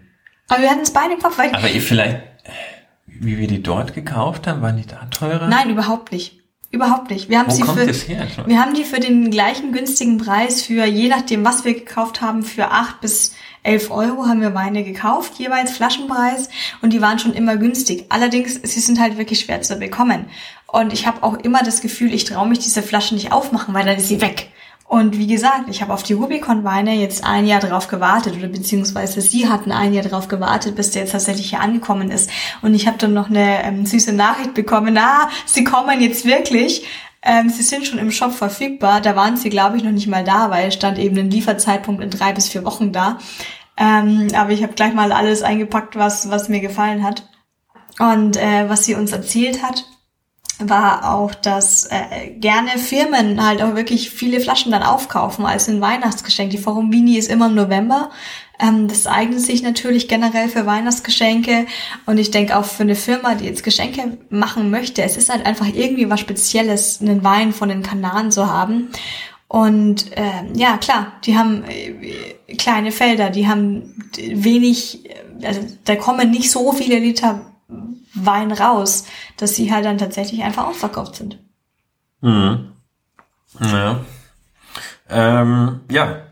[0.48, 2.18] Aber wir hatten es beide im Kopf, weil Aber ihr vielleicht,
[3.06, 5.48] wie wir die dort gekauft haben, waren die da teurer?
[5.48, 6.40] Nein, überhaupt nicht.
[6.70, 7.28] Überhaupt nicht.
[7.28, 8.26] Wir haben Wo sie kommt für, das her?
[8.44, 12.42] wir haben die für den gleichen günstigen Preis für, je nachdem, was wir gekauft haben,
[12.42, 16.48] für acht bis elf Euro haben wir Weine gekauft, jeweils Flaschenpreis,
[16.82, 18.06] und die waren schon immer günstig.
[18.08, 20.26] Allerdings, sie sind halt wirklich schwer zu bekommen.
[20.66, 23.84] Und ich habe auch immer das Gefühl, ich traue mich diese Flaschen nicht aufmachen, weil
[23.84, 24.50] dann ist sie weg.
[24.88, 29.20] Und wie gesagt, ich habe auf die Rubicon-Weine jetzt ein Jahr drauf gewartet oder beziehungsweise
[29.20, 32.30] sie hatten ein Jahr drauf gewartet, bis der jetzt tatsächlich hier angekommen ist.
[32.62, 36.86] Und ich habe dann noch eine ähm, süße Nachricht bekommen, ah, sie kommen jetzt wirklich.
[37.22, 39.00] Ähm, sie sind schon im Shop verfügbar.
[39.00, 42.02] Da waren sie, glaube ich, noch nicht mal da, weil es stand eben ein Lieferzeitpunkt
[42.02, 43.18] in drei bis vier Wochen da.
[43.76, 47.28] Ähm, aber ich habe gleich mal alles eingepackt, was, was mir gefallen hat.
[47.98, 49.84] Und äh, was sie uns erzählt hat,
[50.58, 55.80] war auch, dass äh, gerne Firmen halt auch wirklich viele Flaschen dann aufkaufen als ein
[55.80, 56.50] Weihnachtsgeschenk.
[56.50, 58.10] Die Forum Vini ist immer im November.
[58.58, 61.66] Ähm, das eignet sich natürlich generell für Weihnachtsgeschenke.
[62.06, 65.44] Und ich denke auch für eine Firma, die jetzt Geschenke machen möchte, es ist halt
[65.44, 68.88] einfach irgendwie was Spezielles, einen Wein von den Kanaren zu haben.
[69.48, 75.08] Und ähm, ja, klar, die haben äh, kleine Felder, die haben wenig,
[75.42, 77.52] also da kommen nicht so viele Liter
[78.16, 79.04] Wein raus,
[79.36, 81.38] dass sie halt dann tatsächlich einfach ausverkauft sind.
[82.20, 82.72] Mhm.
[83.60, 84.00] Ja.
[85.08, 86.22] Ähm, ja,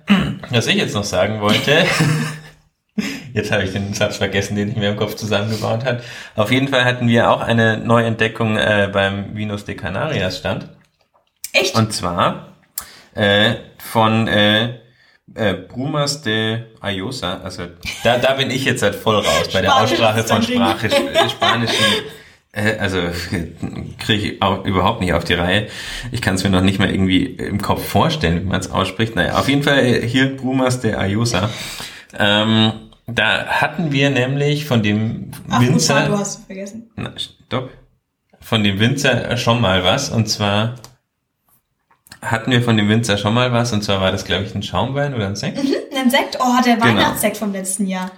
[0.50, 1.84] was ich jetzt noch sagen wollte,
[3.32, 6.02] jetzt habe ich den Satz vergessen, den ich mir im Kopf zusammengebaut hat.
[6.34, 10.68] Auf jeden Fall hatten wir auch eine Neuentdeckung äh, beim Vinos de Canarias stand.
[11.52, 11.76] Echt?
[11.76, 12.56] Und zwar
[13.14, 14.80] äh, von äh,
[15.34, 17.40] äh, Brumas de Ayosa.
[17.42, 17.64] Also
[18.02, 20.42] da, da bin ich jetzt halt voll raus bei der Aussprache von.
[20.42, 21.84] Sprache, äh, spanischen.
[22.52, 22.98] Äh, also
[23.98, 25.68] kriege ich auch überhaupt nicht auf die Reihe.
[26.12, 29.16] Ich kann es mir noch nicht mal irgendwie im Kopf vorstellen, wie man es ausspricht.
[29.16, 31.50] Naja, auf jeden Fall äh, hier Brumas de Ayosa.
[32.18, 32.72] Ähm,
[33.06, 35.94] da hatten wir nämlich von dem Ach, Winzer.
[35.94, 36.90] Musa, du hast es vergessen.
[36.96, 37.70] Na, stopp.
[38.40, 40.10] Von dem Winzer schon mal was.
[40.10, 40.76] Und zwar
[42.30, 43.72] hatten wir von dem Winzer schon mal was.
[43.72, 45.58] Und zwar war das, glaube ich, ein Schaumwein oder ein Sekt.
[45.58, 46.38] Ein Sekt?
[46.40, 46.86] Oh, der Genau.
[46.86, 48.10] Weihnachtssekt vom letzten Jahr.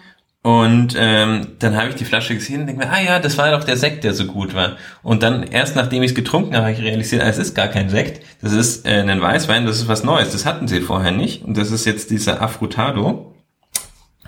[0.43, 3.51] Und ähm, dann habe ich die Flasche gesehen und denke mir, ah ja, das war
[3.51, 4.77] doch der Sekt, der so gut war.
[5.03, 7.67] Und dann erst nachdem ich es getrunken habe, habe ich realisiert, ah, es ist gar
[7.67, 8.25] kein Sekt.
[8.43, 10.31] Das ist äh, ein Weißwein, das ist was Neues.
[10.31, 11.43] Das hatten sie vorher nicht.
[11.43, 13.35] Und das ist jetzt dieser Affrutado.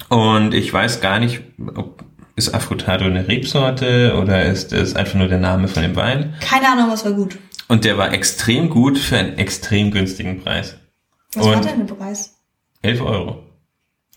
[0.08, 1.40] Und ich weiß gar nicht,
[1.76, 2.02] ob
[2.38, 6.34] ist Affrutado eine Rebsorte oder ist es einfach nur der Name von dem Wein.
[6.40, 7.36] Keine Ahnung, was war gut.
[7.68, 10.76] Und der war extrem gut für einen extrem günstigen Preis.
[11.34, 12.34] Was war Und- denn der Preis?
[12.82, 13.44] 11 Euro.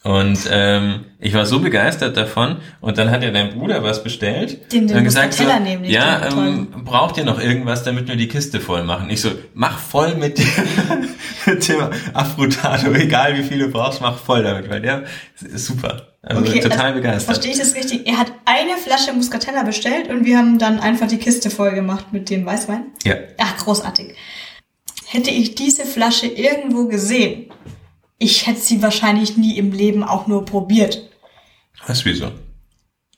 [0.04, 2.58] Und ähm, ich war so begeistert davon.
[2.80, 4.72] Und dann hat ja dein Bruder was bestellt.
[4.74, 8.16] Den- den und gesagt so, Muscatella nämlich, ja, ähm, braucht ihr noch irgendwas, damit wir
[8.16, 9.10] die Kiste voll machen?
[9.12, 10.47] Ich so, mach voll mit dem,
[11.45, 11.82] mit dem
[12.14, 15.04] Affrutado, egal wie viel du brauchst, mach voll damit, weil der
[15.39, 16.08] ist super.
[16.24, 17.26] Also total also, begeistert.
[17.26, 18.08] Verstehe ich das richtig?
[18.08, 22.14] Er hat eine Flasche Muscatella bestellt und wir haben dann einfach die Kiste voll gemacht
[22.14, 22.86] mit dem Weißwein.
[23.04, 23.16] Ja.
[23.40, 24.16] Ach, großartig.
[25.08, 27.52] Hätte ich diese Flasche irgendwo gesehen,
[28.20, 31.10] ich hätte sie wahrscheinlich nie im Leben auch nur probiert.
[31.88, 32.32] Was, wieso?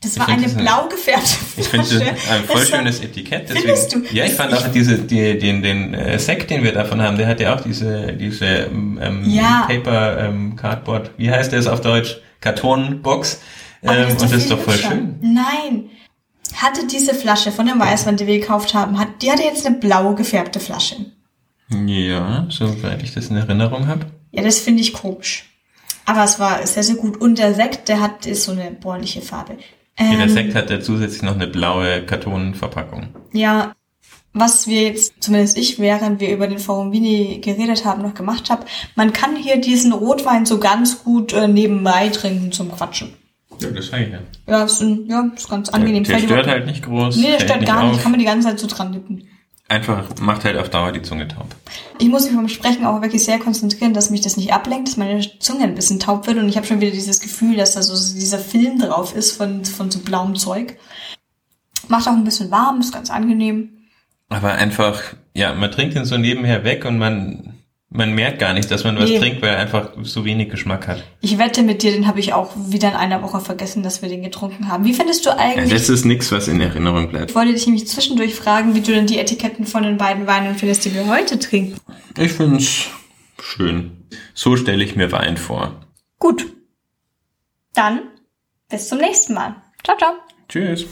[0.02, 1.60] Das Ich war eine das blau gefärbte Flasche.
[1.60, 3.50] Ich finde das ein voll Das schönes Etikett.
[3.50, 4.02] Findest du?
[4.14, 7.28] Ja, ich fand auch diese, die, den, den äh, Sekt, den wir davon haben, der
[7.28, 9.66] hat ja auch diese, diese ähm, Ja.
[9.68, 12.22] Paper ähm, Cardboard, wie heißt das auf Deutsch?
[12.44, 13.42] Kartonbox.
[13.82, 15.18] Ähm, und das ist doch voll schön.
[15.22, 15.90] Nein.
[16.56, 19.78] Hatte diese Flasche von dem Weißwein, die wir gekauft haben, hat, die hatte jetzt eine
[19.78, 20.98] blau gefärbte Flasche.
[21.70, 24.06] Ja, soweit ich das in Erinnerung habe.
[24.32, 25.50] Ja, das finde ich komisch.
[26.06, 27.18] Aber es war sehr, sehr gut.
[27.18, 29.58] Und der Sekt, der hat, ist so eine bräunliche Farbe.
[29.98, 33.08] Ja, der Ähm, Sekt hat ja zusätzlich noch eine blaue Kartonverpackung.
[33.32, 33.74] Ja,
[34.34, 38.50] was wir jetzt, zumindest ich, während wir über den Forum Vini geredet haben, noch gemacht
[38.50, 38.66] habe,
[38.96, 43.14] man kann hier diesen Rotwein so ganz gut äh, nebenbei trinken zum Quatschen.
[43.60, 44.20] Ja, das sage ich ja.
[44.48, 46.04] Ja, ist, ein, ja, ist ganz angenehm.
[46.04, 47.18] Der Fällt stört halt nicht groß.
[47.18, 47.96] Nee, der stört gar nicht.
[47.96, 48.04] auf.
[48.04, 49.28] Kann man die ganze Zeit so dran nippen.
[49.70, 51.48] Einfach macht halt auf Dauer die Zunge taub.
[51.98, 54.98] Ich muss mich beim Sprechen auch wirklich sehr konzentrieren, dass mich das nicht ablenkt, dass
[54.98, 57.82] meine Zunge ein bisschen taub wird und ich habe schon wieder dieses Gefühl, dass da
[57.82, 60.78] so dieser Film drauf ist von, von so blauem Zeug.
[61.88, 63.83] Macht auch ein bisschen warm, ist ganz angenehm.
[64.34, 65.02] Aber einfach,
[65.34, 67.54] ja, man trinkt ihn so nebenher weg und man,
[67.90, 69.20] man merkt gar nicht, dass man was Nee.
[69.20, 71.04] trinkt, weil er einfach so wenig Geschmack hat.
[71.22, 74.10] Ich wette mit dir, den habe ich auch wieder in einer Woche vergessen, dass wir
[74.10, 74.86] den getrunken haben.
[74.86, 75.70] Wie findest du eigentlich...
[75.72, 77.30] Das ist nichts, was in Erinnerung bleibt.
[77.32, 80.56] Ich wollte dich nämlich zwischendurch fragen, wie du denn die Etiketten von den beiden Weinen
[80.56, 81.78] findest, die wir heute trinken.
[82.18, 82.88] Ich find's
[83.42, 83.92] schön.
[84.34, 85.82] So stelle ich mir Wein vor.
[86.20, 86.46] Gut.
[87.74, 88.00] Dann
[88.70, 89.56] bis zum nächsten Mal.
[89.84, 90.14] Ciao, ciao.
[90.50, 90.86] Tschüss.